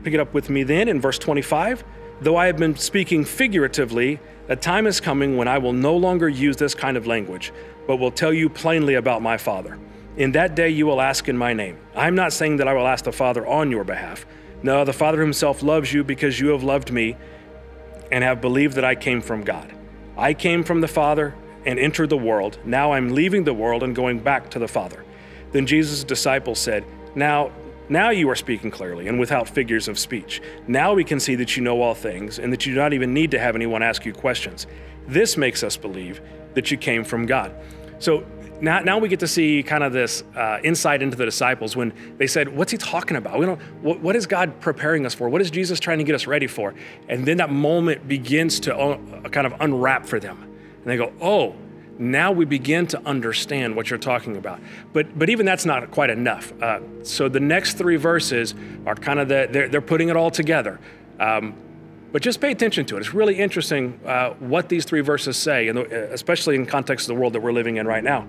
pick 0.02 0.14
it 0.14 0.21
up 0.21 0.33
with 0.33 0.49
me 0.49 0.62
then 0.62 0.88
in 0.88 1.00
verse 1.00 1.18
25. 1.18 1.85
Though 2.21 2.37
I 2.37 2.47
have 2.47 2.57
been 2.57 2.77
speaking 2.77 3.25
figuratively, 3.25 4.21
a 4.49 4.57
time 4.57 4.87
is 4.87 5.01
coming 5.01 5.37
when 5.37 5.49
I 5.49 5.59
will 5.59 5.73
no 5.73 5.97
longer 5.97 6.29
use 6.29 6.57
this 6.57 6.75
kind 6.75 6.97
of 6.97 7.07
language, 7.07 7.53
but 7.87 7.97
will 7.97 8.11
tell 8.11 8.33
you 8.33 8.49
plainly 8.49 8.95
about 8.95 9.21
my 9.21 9.37
Father. 9.37 9.79
In 10.17 10.33
that 10.33 10.55
day 10.55 10.71
you 10.71 10.87
will 10.87 11.01
ask 11.01 11.29
in 11.29 11.37
my 11.37 11.53
name. 11.53 11.79
I 11.95 12.07
am 12.07 12.15
not 12.15 12.33
saying 12.33 12.57
that 12.57 12.69
I 12.69 12.73
will 12.73 12.87
ask 12.87 13.05
the 13.05 13.13
Father 13.13 13.47
on 13.47 13.71
your 13.71 13.85
behalf. 13.85 14.25
No, 14.63 14.85
the 14.85 14.95
Father 14.95 15.21
himself 15.21 15.63
loves 15.63 15.93
you 15.93 16.03
because 16.05 16.41
you 16.41 16.49
have 16.49 16.63
loved 16.63 16.91
me 16.91 17.17
and 18.11 18.25
have 18.25 18.41
believed 18.41 18.77
that 18.77 18.85
I 18.85 18.95
came 18.95 19.21
from 19.21 19.45
God. 19.45 19.71
I 20.17 20.33
came 20.33 20.65
from 20.65 20.81
the 20.81 20.89
Father 20.89 21.35
and 21.67 21.79
entered 21.79 22.09
the 22.09 22.17
world. 22.17 22.59
Now 22.65 22.93
I'm 22.93 23.15
leaving 23.15 23.45
the 23.45 23.53
world 23.53 23.83
and 23.83 23.95
going 23.95 24.21
back 24.21 24.51
to 24.53 24.59
the 24.59 24.69
Father. 24.69 25.05
Then 25.53 25.67
Jesus' 25.67 26.05
disciples 26.05 26.59
said, 26.59 26.85
Now 27.15 27.51
now 27.88 28.11
you 28.11 28.28
are 28.31 28.37
speaking 28.37 28.71
clearly 28.71 29.09
and 29.09 29.19
without 29.19 29.49
figures 29.49 29.88
of 29.88 29.99
speech. 29.99 30.43
Now 30.66 30.95
we 30.95 31.05
can 31.05 31.21
see 31.21 31.35
that 31.37 31.57
you 31.57 31.62
know 31.62 31.81
all 31.81 31.95
things 31.95 32.38
and 32.38 32.52
that 32.52 32.66
you 32.66 32.75
do 32.75 32.81
not 32.81 32.93
even 32.93 33.14
need 33.14 33.31
to 33.33 33.38
have 33.38 33.55
anyone 33.55 33.83
ask 33.83 34.05
you 34.05 34.12
questions. 34.12 34.66
This 35.07 35.37
makes 35.37 35.62
us 35.62 35.76
believe 35.76 36.21
that 36.55 36.71
you 36.71 36.76
came 36.76 37.05
from 37.05 37.26
God. 37.26 37.55
So 37.99 38.26
now, 38.61 38.81
now 38.81 38.99
we 38.99 39.09
get 39.09 39.21
to 39.21 39.28
see 39.28 39.62
kind 39.62 39.85
of 39.85 39.93
this 39.93 40.25
uh, 40.35 40.59
insight 40.64 41.02
into 41.02 41.16
the 41.16 41.25
disciples 41.25 41.76
when 41.76 41.93
they 42.16 42.26
said, 42.26 42.49
What's 42.49 42.73
he 42.73 42.78
talking 42.78 43.16
about? 43.16 43.38
We 43.38 43.47
don't, 43.47 43.61
what, 43.83 44.00
what 44.00 44.16
is 44.16 44.26
God 44.26 44.61
preparing 44.61 45.05
us 45.05 45.14
for? 45.14 45.28
What 45.28 45.40
is 45.40 45.50
Jesus 45.50 45.78
trying 45.78 45.99
to 45.99 46.05
get 46.05 46.14
us 46.14 46.26
ready 46.26 46.47
for? 46.47 46.75
And 47.09 47.26
then 47.26 47.37
that 47.37 47.50
moment 47.50 48.09
begins 48.09 48.61
to 48.61 48.75
uh, 48.75 49.28
kind 49.28 49.47
of 49.47 49.55
unwrap 49.61 50.07
for 50.07 50.19
them. 50.19 50.43
And 50.43 50.85
they 50.87 50.97
go, 50.97 51.12
Oh, 51.21 51.55
now 51.99 52.33
we 52.33 52.45
begin 52.45 52.87
to 52.88 53.00
understand 53.07 53.75
what 53.76 53.91
you're 53.91 53.99
talking 53.99 54.37
about. 54.37 54.61
But, 54.93 55.19
but 55.19 55.31
even 55.31 55.47
that's 55.47 55.65
not 55.65 55.91
quite 55.91 56.11
enough. 56.11 56.53
Uh, 56.61 56.81
so 57.03 57.29
the 57.29 57.41
next 57.41 57.75
three 57.75 57.97
verses 57.97 58.55
are 58.85 58.95
kind 58.95 59.19
of 59.19 59.29
the, 59.29 59.49
they're, 59.50 59.69
they're 59.69 59.81
putting 59.81 60.09
it 60.09 60.17
all 60.17 60.31
together. 60.31 60.79
Um, 61.19 61.55
but 62.12 62.23
just 62.23 62.41
pay 62.41 62.50
attention 62.50 62.87
to 62.87 62.97
it. 62.97 63.00
It's 63.00 63.15
really 63.15 63.38
interesting 63.38 64.00
uh, 64.07 64.31
what 64.35 64.69
these 64.69 64.85
three 64.85 65.00
verses 65.00 65.37
say, 65.37 65.69
especially 65.69 66.55
in 66.55 66.67
context 66.67 67.09
of 67.09 67.15
the 67.15 67.21
world 67.21 67.33
that 67.35 67.41
we're 67.41 67.53
living 67.53 67.76
in 67.76 67.87
right 67.87 68.05
now. 68.05 68.26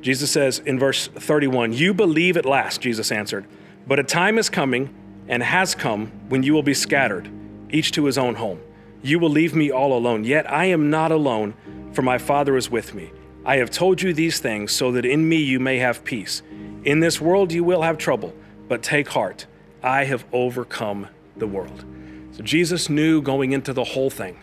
Jesus 0.00 0.30
says 0.30 0.60
in 0.60 0.78
verse 0.78 1.08
31, 1.08 1.72
You 1.72 1.92
believe 1.94 2.36
at 2.36 2.44
last, 2.44 2.80
Jesus 2.80 3.10
answered, 3.10 3.46
but 3.86 3.98
a 3.98 4.04
time 4.04 4.38
is 4.38 4.50
coming 4.50 4.94
and 5.28 5.42
has 5.42 5.74
come 5.74 6.12
when 6.28 6.42
you 6.42 6.52
will 6.54 6.62
be 6.62 6.74
scattered, 6.74 7.30
each 7.70 7.92
to 7.92 8.04
his 8.04 8.18
own 8.18 8.34
home. 8.34 8.60
You 9.02 9.18
will 9.18 9.30
leave 9.30 9.54
me 9.54 9.70
all 9.70 9.96
alone, 9.96 10.24
yet 10.24 10.50
I 10.50 10.66
am 10.66 10.90
not 10.90 11.12
alone, 11.12 11.54
for 11.92 12.02
my 12.02 12.18
Father 12.18 12.56
is 12.56 12.70
with 12.70 12.94
me. 12.94 13.12
I 13.44 13.56
have 13.56 13.70
told 13.70 14.02
you 14.02 14.12
these 14.12 14.40
things 14.40 14.72
so 14.72 14.92
that 14.92 15.06
in 15.06 15.28
me 15.28 15.36
you 15.36 15.60
may 15.60 15.78
have 15.78 16.04
peace. 16.04 16.42
In 16.84 17.00
this 17.00 17.20
world 17.20 17.52
you 17.52 17.64
will 17.64 17.82
have 17.82 17.96
trouble, 17.98 18.34
but 18.68 18.82
take 18.82 19.08
heart. 19.08 19.46
I 19.82 20.04
have 20.04 20.24
overcome 20.32 21.08
the 21.36 21.46
world. 21.46 21.84
So 22.32 22.42
Jesus 22.42 22.88
knew 22.88 23.22
going 23.22 23.52
into 23.52 23.72
the 23.72 23.84
whole 23.84 24.10
thing 24.10 24.38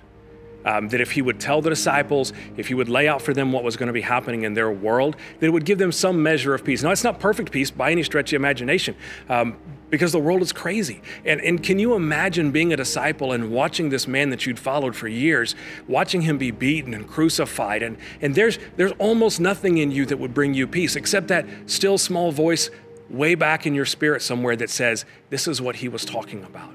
um, 0.65 0.89
that 0.89 0.99
if 0.99 1.11
he 1.11 1.21
would 1.21 1.39
tell 1.39 1.61
the 1.61 1.69
disciples, 1.69 2.33
if 2.57 2.67
he 2.67 2.73
would 2.73 2.89
lay 2.89 3.07
out 3.07 3.21
for 3.21 3.33
them 3.33 3.51
what 3.51 3.63
was 3.63 3.77
going 3.77 3.87
to 3.87 3.93
be 3.93 4.01
happening 4.01 4.43
in 4.43 4.53
their 4.53 4.71
world, 4.71 5.15
that 5.39 5.45
it 5.45 5.51
would 5.51 5.65
give 5.65 5.77
them 5.77 5.91
some 5.91 6.21
measure 6.21 6.53
of 6.53 6.65
peace. 6.65 6.83
Now, 6.83 6.91
it's 6.91 7.03
not 7.03 7.19
perfect 7.19 7.51
peace 7.51 7.71
by 7.71 7.91
any 7.91 8.03
stretch 8.03 8.33
of 8.33 8.41
imagination. 8.41 8.95
Um, 9.29 9.57
because 9.89 10.11
the 10.11 10.19
world 10.19 10.41
is 10.41 10.51
crazy. 10.51 11.01
And, 11.23 11.39
and 11.41 11.61
can 11.61 11.79
you 11.79 11.93
imagine 11.93 12.51
being 12.51 12.73
a 12.73 12.75
disciple 12.75 13.31
and 13.31 13.51
watching 13.51 13.89
this 13.89 14.07
man 14.07 14.29
that 14.31 14.45
you'd 14.45 14.59
followed 14.59 14.95
for 14.95 15.07
years, 15.07 15.55
watching 15.87 16.21
him 16.21 16.37
be 16.37 16.51
beaten 16.51 16.93
and 16.93 17.07
crucified? 17.07 17.83
And, 17.83 17.97
and 18.19 18.35
there's, 18.35 18.59
there's 18.75 18.93
almost 18.93 19.39
nothing 19.39 19.77
in 19.77 19.91
you 19.91 20.05
that 20.07 20.17
would 20.17 20.33
bring 20.33 20.53
you 20.53 20.67
peace 20.67 20.95
except 20.95 21.27
that 21.27 21.45
still 21.67 21.97
small 21.97 22.31
voice 22.31 22.71
way 23.09 23.35
back 23.35 23.65
in 23.65 23.75
your 23.75 23.85
spirit 23.85 24.21
somewhere 24.21 24.55
that 24.55 24.69
says, 24.69 25.05
This 25.29 25.47
is 25.47 25.61
what 25.61 25.77
he 25.77 25.87
was 25.87 26.03
talking 26.03 26.43
about. 26.43 26.73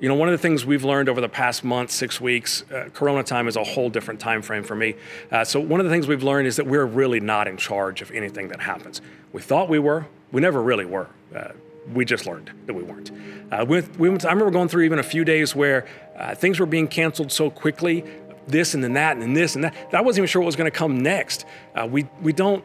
You 0.00 0.08
know, 0.08 0.14
one 0.14 0.28
of 0.28 0.32
the 0.32 0.38
things 0.38 0.64
we've 0.64 0.84
learned 0.84 1.08
over 1.08 1.20
the 1.20 1.28
past 1.28 1.64
month, 1.64 1.90
six 1.90 2.20
weeks, 2.20 2.62
uh, 2.70 2.88
Corona 2.94 3.24
time 3.24 3.48
is 3.48 3.56
a 3.56 3.64
whole 3.64 3.90
different 3.90 4.20
time 4.20 4.42
frame 4.42 4.62
for 4.62 4.76
me. 4.76 4.94
Uh, 5.32 5.44
so 5.44 5.58
one 5.58 5.80
of 5.80 5.86
the 5.86 5.90
things 5.90 6.06
we've 6.06 6.22
learned 6.22 6.46
is 6.46 6.54
that 6.54 6.68
we're 6.68 6.86
really 6.86 7.18
not 7.18 7.48
in 7.48 7.56
charge 7.56 8.00
of 8.00 8.12
anything 8.12 8.46
that 8.48 8.60
happens. 8.60 9.00
We 9.32 9.42
thought 9.42 9.68
we 9.68 9.80
were, 9.80 10.06
we 10.30 10.40
never 10.40 10.62
really 10.62 10.84
were. 10.84 11.08
Uh, 11.34 11.48
we 11.92 12.04
just 12.04 12.26
learned 12.26 12.52
that 12.66 12.74
we 12.74 12.84
weren't. 12.84 13.10
Uh, 13.50 13.64
we, 13.68 13.80
we 13.98 14.08
went, 14.08 14.24
I 14.24 14.30
remember 14.30 14.52
going 14.52 14.68
through 14.68 14.84
even 14.84 15.00
a 15.00 15.02
few 15.02 15.24
days 15.24 15.56
where 15.56 15.84
uh, 16.16 16.32
things 16.32 16.60
were 16.60 16.66
being 16.66 16.86
canceled 16.86 17.32
so 17.32 17.50
quickly, 17.50 18.04
this 18.46 18.74
and 18.74 18.84
then 18.84 18.92
that 18.92 19.14
and 19.14 19.22
then 19.22 19.32
this 19.32 19.56
and 19.56 19.64
that. 19.64 19.74
that 19.90 19.98
I 19.98 20.00
wasn't 20.00 20.20
even 20.20 20.28
sure 20.28 20.42
what 20.42 20.46
was 20.46 20.56
going 20.56 20.70
to 20.70 20.76
come 20.76 20.98
next. 20.98 21.44
Uh, 21.74 21.88
we, 21.90 22.06
we, 22.22 22.32
don't, 22.32 22.64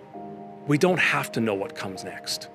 we 0.68 0.78
don't 0.78 1.00
have 1.00 1.32
to 1.32 1.42
know 1.42 1.56
what 1.56 1.76
comes 1.76 2.04
next. 2.04 2.48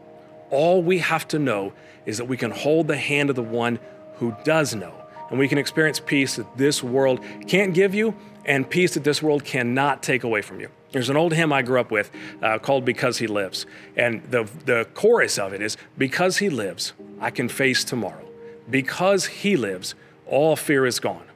All 0.50 0.84
we 0.84 0.98
have 0.98 1.26
to 1.28 1.40
know 1.40 1.72
is 2.06 2.18
that 2.18 2.26
we 2.26 2.36
can 2.36 2.52
hold 2.52 2.86
the 2.86 2.96
hand 2.96 3.28
of 3.28 3.34
the 3.34 3.42
one 3.42 3.80
who 4.18 4.34
does 4.44 4.74
know. 4.74 4.92
And 5.30 5.38
we 5.38 5.48
can 5.48 5.58
experience 5.58 6.00
peace 6.00 6.36
that 6.36 6.56
this 6.56 6.82
world 6.82 7.20
can't 7.46 7.74
give 7.74 7.94
you 7.94 8.14
and 8.44 8.68
peace 8.68 8.94
that 8.94 9.04
this 9.04 9.22
world 9.22 9.44
cannot 9.44 10.02
take 10.02 10.24
away 10.24 10.42
from 10.42 10.58
you. 10.60 10.70
There's 10.90 11.10
an 11.10 11.16
old 11.18 11.34
hymn 11.34 11.52
I 11.52 11.60
grew 11.62 11.78
up 11.78 11.90
with 11.90 12.10
uh, 12.42 12.58
called 12.58 12.84
Because 12.84 13.18
He 13.18 13.26
Lives. 13.26 13.66
And 13.94 14.22
the, 14.30 14.48
the 14.64 14.86
chorus 14.94 15.38
of 15.38 15.52
it 15.52 15.60
is 15.60 15.76
Because 15.98 16.38
He 16.38 16.48
lives, 16.48 16.94
I 17.20 17.30
can 17.30 17.48
face 17.48 17.84
tomorrow. 17.84 18.26
Because 18.70 19.26
He 19.26 19.56
lives, 19.56 19.94
all 20.26 20.56
fear 20.56 20.86
is 20.86 20.98
gone. 20.98 21.26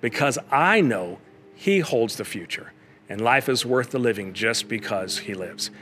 Because 0.00 0.38
I 0.50 0.80
know 0.80 1.18
He 1.56 1.80
holds 1.80 2.16
the 2.16 2.24
future. 2.24 2.72
And 3.08 3.20
life 3.20 3.48
is 3.48 3.66
worth 3.66 3.90
the 3.90 3.98
living 3.98 4.32
just 4.32 4.68
because 4.68 5.18
He 5.18 5.34
lives. 5.34 5.72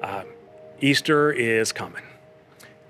Uh, 0.00 0.22
Easter 0.80 1.32
is 1.32 1.72
coming. 1.72 2.04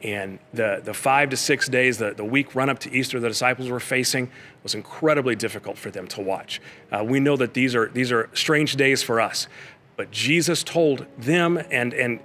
And 0.02 0.38
the, 0.54 0.80
the 0.84 0.94
five 0.94 1.30
to 1.30 1.36
six 1.36 1.68
days, 1.68 1.98
the, 1.98 2.14
the 2.14 2.24
week 2.24 2.54
run 2.54 2.68
up 2.68 2.78
to 2.80 2.92
Easter, 2.92 3.18
the 3.18 3.28
disciples 3.28 3.68
were 3.68 3.80
facing 3.80 4.30
was 4.62 4.74
incredibly 4.74 5.34
difficult 5.34 5.76
for 5.76 5.90
them 5.90 6.06
to 6.08 6.20
watch. 6.20 6.60
Uh, 6.92 7.02
we 7.04 7.18
know 7.18 7.36
that 7.36 7.54
these 7.54 7.74
are, 7.74 7.88
these 7.88 8.12
are 8.12 8.30
strange 8.32 8.76
days 8.76 9.02
for 9.02 9.20
us, 9.20 9.48
but 9.96 10.10
Jesus 10.10 10.62
told 10.62 11.06
them 11.18 11.60
and, 11.70 11.92
and 11.94 12.20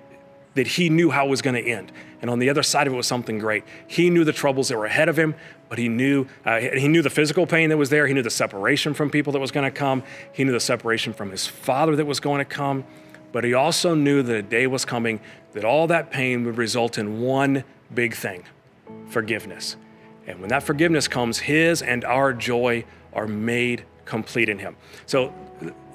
that 0.54 0.68
he 0.68 0.90
knew 0.90 1.10
how 1.10 1.26
it 1.26 1.30
was 1.30 1.42
going 1.42 1.56
to 1.56 1.68
end. 1.68 1.92
And 2.22 2.30
on 2.30 2.40
the 2.40 2.50
other 2.50 2.64
side 2.64 2.86
of 2.88 2.94
it 2.94 2.96
was 2.96 3.08
something 3.08 3.40
great. 3.40 3.64
He 3.88 4.10
knew 4.10 4.24
the 4.24 4.34
troubles 4.34 4.70
that 4.70 4.78
were 4.78 4.86
ahead 4.86 5.10
of 5.10 5.18
him, 5.18 5.36
but 5.68 5.80
he 5.80 5.90
knew, 5.90 6.28
uh, 6.46 6.60
he 6.60 6.88
knew 6.88 7.02
the 7.02 7.10
physical 7.10 7.48
pain 7.48 7.70
that 7.70 7.78
was 7.78 7.90
there. 7.90 8.06
He 8.06 8.14
knew 8.14 8.22
the 8.22 8.30
separation 8.30 8.94
from 8.94 9.10
people 9.10 9.34
that 9.34 9.40
was 9.40 9.52
going 9.52 9.66
to 9.66 9.78
come. 9.78 10.04
He 10.32 10.44
knew 10.44 10.52
the 10.52 10.60
separation 10.60 11.12
from 11.14 11.32
his 11.32 11.48
father 11.48 11.96
that 11.96 12.06
was 12.06 12.20
going 12.20 12.40
to 12.40 12.46
come. 12.46 12.86
But 13.32 13.44
he 13.44 13.56
also 13.56 13.96
knew 13.96 14.22
that 14.22 14.36
a 14.36 14.42
day 14.44 14.68
was 14.68 14.86
coming 14.86 15.20
that 15.54 15.64
all 15.64 15.88
that 15.88 16.12
pain 16.12 16.46
would 16.46 16.58
result 16.58 16.98
in 16.98 17.22
one 17.22 17.64
big 17.94 18.16
thing 18.16 18.44
forgiveness. 19.08 19.76
And 20.26 20.40
when 20.40 20.50
that 20.50 20.64
forgiveness 20.64 21.08
comes, 21.08 21.40
his 21.40 21.82
and 21.82 22.04
our 22.04 22.34
joy 22.34 22.86
are 23.14 23.28
made 23.28 23.86
complete 24.06 24.50
in 24.50 24.60
him. 24.60 24.76
So 25.06 25.34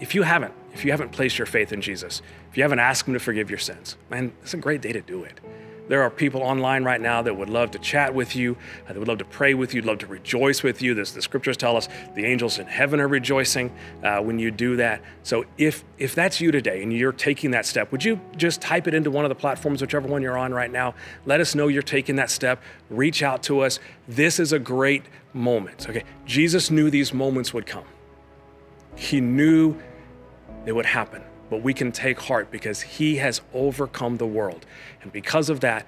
if 0.00 0.14
you 0.14 0.22
haven't, 0.22 0.54
if 0.72 0.84
you 0.84 0.90
haven't 0.90 1.12
placed 1.12 1.38
your 1.38 1.46
faith 1.46 1.72
in 1.72 1.80
Jesus, 1.80 2.22
if 2.50 2.56
you 2.56 2.62
haven't 2.62 2.78
asked 2.78 3.08
him 3.08 3.14
to 3.14 3.20
forgive 3.20 3.50
your 3.50 3.58
sins, 3.58 3.96
man, 4.10 4.32
it's 4.42 4.54
a 4.54 4.58
great 4.58 4.80
day 4.80 4.92
to 4.92 5.00
do 5.00 5.24
it. 5.24 5.40
There 5.88 6.02
are 6.02 6.10
people 6.10 6.42
online 6.42 6.84
right 6.84 7.00
now 7.00 7.22
that 7.22 7.36
would 7.36 7.48
love 7.48 7.70
to 7.72 7.78
chat 7.78 8.14
with 8.14 8.36
you, 8.36 8.56
uh, 8.86 8.92
that 8.92 8.98
would 8.98 9.08
love 9.08 9.18
to 9.18 9.24
pray 9.24 9.54
with 9.54 9.74
you, 9.74 9.82
love 9.82 9.98
to 9.98 10.06
rejoice 10.06 10.62
with 10.62 10.82
you. 10.82 10.94
This, 10.94 11.12
the 11.12 11.22
scriptures 11.22 11.56
tell 11.56 11.76
us 11.76 11.88
the 12.14 12.24
angels 12.24 12.58
in 12.58 12.66
heaven 12.66 13.00
are 13.00 13.08
rejoicing 13.08 13.72
uh, 14.02 14.20
when 14.20 14.38
you 14.38 14.50
do 14.50 14.76
that. 14.76 15.02
So 15.22 15.44
if 15.56 15.84
if 15.98 16.14
that's 16.14 16.40
you 16.40 16.52
today 16.52 16.82
and 16.82 16.92
you're 16.92 17.12
taking 17.12 17.50
that 17.52 17.66
step, 17.66 17.90
would 17.90 18.04
you 18.04 18.20
just 18.36 18.60
type 18.60 18.86
it 18.86 18.94
into 18.94 19.10
one 19.10 19.24
of 19.24 19.30
the 19.30 19.34
platforms, 19.34 19.80
whichever 19.80 20.06
one 20.06 20.22
you're 20.22 20.38
on 20.38 20.52
right 20.52 20.70
now? 20.70 20.94
Let 21.26 21.40
us 21.40 21.54
know 21.54 21.68
you're 21.68 21.82
taking 21.82 22.16
that 22.16 22.30
step. 22.30 22.62
Reach 22.90 23.22
out 23.22 23.42
to 23.44 23.60
us. 23.60 23.80
This 24.06 24.38
is 24.38 24.52
a 24.52 24.58
great 24.58 25.04
moment. 25.32 25.88
Okay, 25.88 26.04
Jesus 26.26 26.70
knew 26.70 26.90
these 26.90 27.12
moments 27.14 27.54
would 27.54 27.66
come. 27.66 27.84
He 28.94 29.20
knew 29.20 29.76
it 30.66 30.72
would 30.72 30.86
happen 30.86 31.22
but 31.50 31.62
we 31.62 31.74
can 31.74 31.92
take 31.92 32.20
heart 32.20 32.50
because 32.50 32.80
he 32.82 33.16
has 33.16 33.40
overcome 33.54 34.16
the 34.16 34.26
world. 34.26 34.66
And 35.02 35.12
because 35.12 35.48
of 35.48 35.60
that, 35.60 35.86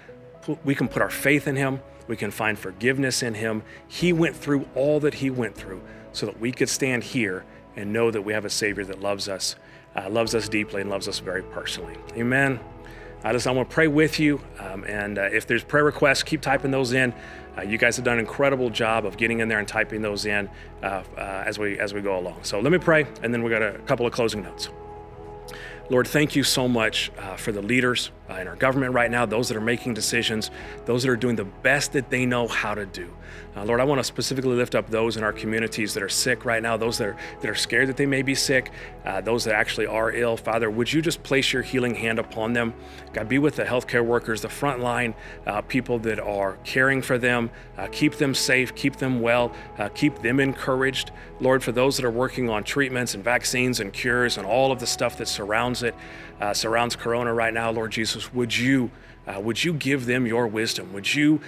we 0.65 0.75
can 0.75 0.89
put 0.89 1.03
our 1.03 1.11
faith 1.11 1.47
in 1.47 1.57
him. 1.57 1.81
We 2.07 2.17
can 2.17 2.31
find 2.31 2.59
forgiveness 2.59 3.23
in 3.23 3.35
him. 3.35 3.63
He 3.87 4.13
went 4.13 4.37
through 4.37 4.69
all 4.75 5.01
that 5.01 5.15
he 5.15 5.31
went 5.31 5.55
through 5.55 5.83
so 6.13 6.27
that 6.27 6.41
we 6.41 6.53
could 6.53 6.69
stand 6.69 7.05
here 7.05 7.45
and 7.77 7.93
know 7.93 8.11
that 8.11 8.23
we 8.23 8.33
have 8.33 8.45
a 8.45 8.51
Savior 8.51 8.85
that 8.85 9.01
loves 9.01 9.29
us, 9.29 9.57
uh, 9.97 10.09
loves 10.11 10.35
us 10.35 10.49
deeply, 10.49 10.81
and 10.81 10.91
loves 10.91 11.07
us 11.09 11.19
very 11.21 11.43
personally. 11.43 11.97
Amen. 12.17 12.59
I 13.23 13.33
just 13.33 13.47
I 13.47 13.51
want 13.51 13.69
to 13.69 13.75
pray 13.75 13.87
with 13.87 14.19
you, 14.19 14.41
um, 14.59 14.85
and 14.85 15.19
uh, 15.19 15.23
if 15.25 15.47
there's 15.47 15.63
prayer 15.63 15.85
requests, 15.85 16.23
keep 16.23 16.41
typing 16.41 16.71
those 16.71 16.95
in. 16.95 17.13
Uh, 17.57 17.63
you 17.63 17.77
guys 17.77 17.97
have 17.97 18.05
done 18.05 18.15
an 18.15 18.21
incredible 18.21 18.71
job 18.71 19.05
of 19.05 19.19
getting 19.19 19.41
in 19.41 19.49
there 19.49 19.59
and 19.59 19.69
typing 19.69 20.01
those 20.01 20.25
in 20.25 20.49
uh, 20.83 21.03
uh, 21.17 21.45
as 21.47 21.59
we 21.59 21.79
as 21.79 21.93
we 21.93 22.01
go 22.01 22.19
along. 22.19 22.43
So 22.45 22.61
let 22.61 22.73
me 22.73 22.79
pray, 22.79 23.07
and 23.23 23.35
then 23.35 23.43
we 23.43 23.51
got 23.51 23.63
a 23.63 23.79
couple 23.81 24.07
of 24.07 24.13
closing 24.13 24.43
notes. 24.43 24.71
Lord, 25.91 26.07
thank 26.07 26.37
you 26.37 26.45
so 26.45 26.69
much 26.69 27.11
uh, 27.19 27.35
for 27.35 27.51
the 27.51 27.61
leaders 27.61 28.13
uh, 28.31 28.35
in 28.35 28.47
our 28.47 28.55
government 28.55 28.95
right 28.95 29.11
now, 29.11 29.27
those 29.27 29.49
that 29.49 29.57
are 29.57 29.61
making 29.61 29.95
decisions, 29.95 30.53
those 30.85 31.03
that 31.03 31.11
are 31.11 31.17
doing 31.17 31.35
the 31.35 31.45
best 31.45 31.93
that 31.95 32.11
they 32.11 32.25
know 32.25 32.47
how 32.47 32.77
to 32.77 32.87
do. 32.87 33.13
Uh, 33.57 33.65
Lord, 33.65 33.81
I 33.81 33.85
want 33.85 33.99
to 33.99 34.05
specifically 34.05 34.55
lift 34.55 34.77
up 34.77 34.89
those 34.91 35.17
in 35.17 35.25
our 35.25 35.33
communities 35.33 35.93
that 35.95 36.05
are 36.05 36.09
sick 36.09 36.45
right 36.45 36.63
now, 36.63 36.77
those 36.77 36.99
that 36.99 37.09
are, 37.09 37.17
that 37.41 37.51
are 37.51 37.55
scared 37.57 37.89
that 37.89 37.97
they 37.97 38.07
may 38.07 38.23
be 38.23 38.35
sick, 38.35 38.71
uh, 39.05 39.21
those 39.21 39.43
that 39.45 39.55
actually 39.55 39.87
are 39.87 40.13
ill. 40.13 40.37
Father, 40.37 40.71
would 40.71 40.93
you 40.93 41.03
just 41.03 41.21
place 41.25 41.53
your 41.53 41.63
healing 41.63 41.97
hand 41.97 42.21
upon 42.21 42.53
them? 42.53 42.73
God, 43.13 43.29
be 43.29 43.41
with 43.41 43.57
the 43.57 43.65
healthcare 43.65 44.05
workers, 44.05 44.41
the 44.41 44.49
frontline 44.49 45.15
uh, 45.49 45.63
people 45.63 45.99
that 46.01 46.21
are 46.21 46.59
caring 46.63 47.03
for 47.03 47.19
them. 47.19 47.51
Uh, 47.77 47.89
keep 47.91 48.15
them 48.15 48.37
safe, 48.37 48.73
keep 48.77 48.97
them 48.97 49.21
well, 49.21 49.53
uh, 49.79 49.89
keep 49.89 50.23
them 50.23 50.39
encouraged. 50.39 51.11
Lord, 51.41 51.65
for 51.65 51.73
those 51.73 51.97
that 51.97 52.05
are 52.05 52.11
working 52.11 52.49
on 52.49 52.63
treatments 52.63 53.15
and 53.15 53.25
vaccines 53.25 53.81
and 53.81 53.93
cures 53.93 54.39
and 54.39 54.47
all 54.47 54.71
of 54.71 54.79
the 54.79 54.87
stuff 54.87 55.17
that 55.17 55.27
surrounds 55.27 55.83
it, 55.83 55.97
uh, 56.41 56.55
surrounds 56.55 56.95
Corona 56.95 57.35
right 57.35 57.53
now, 57.53 57.73
Lord 57.73 57.91
Jesus, 57.91 58.33
would 58.33 58.57
you, 58.57 58.93
would 59.39 59.63
you 59.63 59.73
give 59.73 60.07
them 60.07 60.25
your 60.27 60.47
wisdom? 60.47 60.93
Would 60.93 61.13
you 61.13 61.41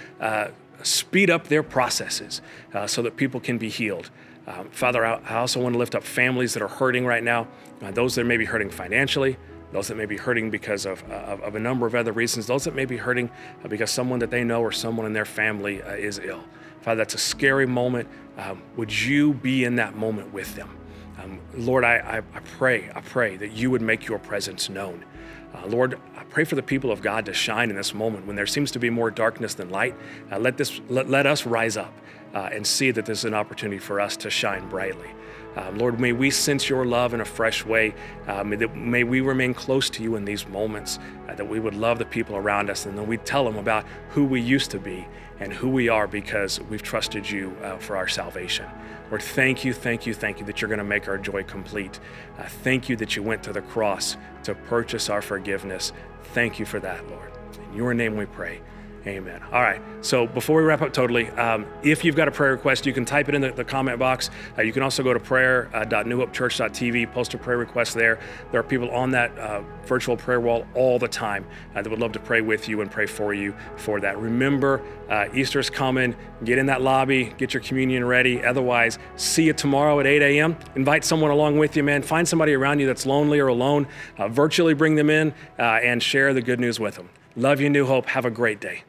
speed 0.83 1.29
up 1.29 1.47
their 1.47 1.63
processes 1.63 2.41
uh, 2.73 2.87
so 2.87 3.01
that 3.01 3.15
people 3.15 3.39
can 3.39 3.57
be 3.57 3.69
healed. 3.69 4.09
Um, 4.45 4.69
Father, 4.69 5.05
I, 5.05 5.35
also 5.35 5.61
want 5.61 5.73
to 5.73 5.79
lift 5.79 5.95
up 5.95 6.03
families 6.03 6.53
that 6.53 6.61
are 6.61 6.67
hurting 6.67 7.05
right 7.05 7.23
now, 7.23 7.47
uh, 7.81 7.91
those 7.91 8.15
that 8.15 8.25
may 8.25 8.37
be 8.37 8.45
hurting 8.45 8.69
financially, 8.69 9.37
those 9.71 9.87
that 9.87 9.95
may 9.95 10.05
be 10.05 10.17
hurting 10.17 10.51
because 10.51 10.85
of, 10.85 11.03
uh, 11.09 11.15
of, 11.15 11.41
of, 11.41 11.55
a 11.55 11.59
number 11.59 11.87
of 11.87 11.95
other 11.95 12.11
reasons, 12.11 12.45
those 12.45 12.65
that 12.65 12.75
may 12.75 12.85
be 12.85 12.97
hurting 12.97 13.31
uh, 13.63 13.67
because 13.69 13.89
someone 13.89 14.19
that 14.19 14.29
they 14.29 14.43
know 14.43 14.61
or 14.61 14.71
someone 14.71 15.05
in 15.05 15.13
their 15.13 15.25
family 15.25 15.81
uh, 15.81 15.93
is 15.93 16.19
ill. 16.19 16.43
Father, 16.81 16.97
that's 16.97 17.13
a 17.13 17.19
scary 17.19 17.65
moment. 17.65 18.09
Um, 18.37 18.61
would 18.75 18.93
you 18.93 19.33
be 19.33 19.63
in 19.63 19.77
that 19.77 19.95
moment 19.95 20.33
with 20.33 20.53
them? 20.55 20.77
Um, 21.21 21.39
Lord, 21.55 21.83
I, 21.83 21.97
I, 21.97 22.17
I 22.17 22.39
pray, 22.57 22.89
I 22.93 23.01
pray 23.01 23.37
that 23.37 23.51
you 23.51 23.69
would 23.71 23.81
make 23.81 24.07
your 24.07 24.19
presence 24.19 24.69
known. 24.69 25.05
Uh, 25.53 25.67
Lord, 25.67 25.99
I 26.17 26.23
pray 26.23 26.43
for 26.43 26.55
the 26.55 26.63
people 26.63 26.91
of 26.91 27.01
God 27.01 27.25
to 27.25 27.33
shine 27.33 27.69
in 27.69 27.75
this 27.75 27.93
moment 27.93 28.25
when 28.25 28.35
there 28.35 28.47
seems 28.47 28.71
to 28.71 28.79
be 28.79 28.89
more 28.89 29.11
darkness 29.11 29.53
than 29.53 29.69
light. 29.69 29.95
Uh, 30.31 30.39
let, 30.39 30.57
this, 30.57 30.81
let, 30.89 31.09
let 31.09 31.27
us 31.27 31.45
rise 31.45 31.77
up 31.77 31.93
uh, 32.33 32.49
and 32.51 32.65
see 32.65 32.91
that 32.91 33.05
this 33.05 33.19
is 33.19 33.25
an 33.25 33.33
opportunity 33.33 33.79
for 33.79 34.01
us 34.01 34.17
to 34.17 34.29
shine 34.29 34.67
brightly. 34.69 35.09
Um, 35.55 35.77
Lord, 35.77 35.99
may 35.99 36.13
we 36.13 36.31
sense 36.31 36.67
your 36.67 36.83
love 36.83 37.13
in 37.13 37.21
a 37.21 37.25
fresh 37.25 37.63
way. 37.63 37.93
Uh, 38.27 38.43
may, 38.43 38.55
that, 38.55 38.75
may 38.75 39.03
we 39.03 39.21
remain 39.21 39.53
close 39.53 39.89
to 39.91 40.01
you 40.01 40.15
in 40.15 40.25
these 40.25 40.47
moments, 40.47 40.97
uh, 41.29 41.35
that 41.35 41.47
we 41.47 41.59
would 41.59 41.75
love 41.75 41.99
the 41.99 42.05
people 42.05 42.35
around 42.35 42.71
us, 42.71 42.87
and 42.87 42.97
then 42.97 43.05
we'd 43.05 43.25
tell 43.25 43.45
them 43.45 43.57
about 43.57 43.85
who 44.09 44.25
we 44.25 44.41
used 44.41 44.71
to 44.71 44.79
be 44.79 45.05
and 45.39 45.53
who 45.53 45.69
we 45.69 45.89
are 45.89 46.07
because 46.07 46.59
we've 46.61 46.81
trusted 46.81 47.29
you 47.29 47.55
uh, 47.61 47.77
for 47.77 47.95
our 47.95 48.07
salvation. 48.07 48.65
Lord, 49.13 49.21
thank 49.21 49.63
you, 49.63 49.73
thank 49.73 50.07
you, 50.07 50.15
thank 50.15 50.39
you 50.39 50.45
that 50.47 50.59
you're 50.59 50.69
going 50.69 50.79
to 50.79 50.83
make 50.83 51.07
our 51.07 51.19
joy 51.19 51.43
complete. 51.43 51.99
Uh, 52.39 52.45
thank 52.63 52.89
you 52.89 52.95
that 52.95 53.15
you 53.15 53.21
went 53.21 53.43
to 53.43 53.53
the 53.53 53.61
cross 53.61 54.17
to 54.41 54.55
purchase 54.55 55.07
our 55.07 55.21
forgiveness. 55.21 55.93
Thank 56.33 56.57
you 56.57 56.65
for 56.65 56.79
that, 56.79 57.07
Lord. 57.07 57.31
In 57.63 57.77
your 57.77 57.93
name 57.93 58.17
we 58.17 58.25
pray. 58.25 58.59
Amen. 59.05 59.41
All 59.51 59.61
right. 59.61 59.81
So 59.99 60.25
before 60.25 60.57
we 60.57 60.63
wrap 60.63 60.81
up 60.81 60.93
totally, 60.93 61.27
um, 61.31 61.65
if 61.83 62.05
you've 62.05 62.15
got 62.15 62.29
a 62.29 62.31
prayer 62.31 62.51
request, 62.51 62.85
you 62.85 62.93
can 62.93 63.03
type 63.03 63.27
it 63.27 63.35
in 63.35 63.41
the, 63.41 63.51
the 63.51 63.65
comment 63.65 63.99
box. 63.99 64.29
Uh, 64.57 64.61
you 64.61 64.71
can 64.71 64.81
also 64.81 65.03
go 65.03 65.13
to 65.13 65.19
prayer.newhopechurch.tv, 65.19 67.11
post 67.11 67.33
a 67.33 67.37
prayer 67.37 67.57
request 67.57 67.95
there. 67.95 68.17
There 68.51 68.61
are 68.61 68.63
people 68.63 68.89
on 68.91 69.11
that 69.11 69.37
uh, 69.37 69.61
virtual 69.85 70.15
prayer 70.15 70.39
wall 70.39 70.65
all 70.73 70.99
the 70.99 71.09
time 71.09 71.45
uh, 71.75 71.81
that 71.81 71.89
would 71.89 71.99
love 71.99 72.13
to 72.13 72.19
pray 72.19 72.39
with 72.39 72.69
you 72.69 72.79
and 72.79 72.89
pray 72.89 73.05
for 73.05 73.33
you 73.33 73.53
for 73.75 73.99
that. 73.99 74.17
Remember, 74.19 74.81
uh, 75.09 75.27
Easter's 75.33 75.69
coming. 75.69 76.15
Get 76.45 76.57
in 76.57 76.67
that 76.67 76.81
lobby, 76.81 77.33
get 77.37 77.53
your 77.53 77.61
communion 77.61 78.05
ready. 78.05 78.41
Otherwise, 78.41 78.99
see 79.17 79.43
you 79.43 79.53
tomorrow 79.53 79.99
at 79.99 80.07
8 80.07 80.21
a.m. 80.21 80.55
Invite 80.75 81.03
someone 81.03 81.31
along 81.31 81.57
with 81.57 81.75
you, 81.75 81.83
man. 81.83 82.03
Find 82.03 82.25
somebody 82.25 82.53
around 82.53 82.79
you 82.79 82.87
that's 82.87 83.05
lonely 83.05 83.41
or 83.41 83.47
alone. 83.47 83.85
Uh, 84.17 84.29
virtually 84.29 84.73
bring 84.73 84.95
them 84.95 85.09
in 85.09 85.33
uh, 85.59 85.61
and 85.61 86.01
share 86.01 86.33
the 86.33 86.41
good 86.41 86.61
news 86.61 86.79
with 86.79 86.95
them. 86.95 87.09
Love 87.35 87.59
you, 87.59 87.69
New 87.69 87.85
Hope. 87.85 88.05
Have 88.05 88.23
a 88.23 88.31
great 88.31 88.61
day. 88.61 88.83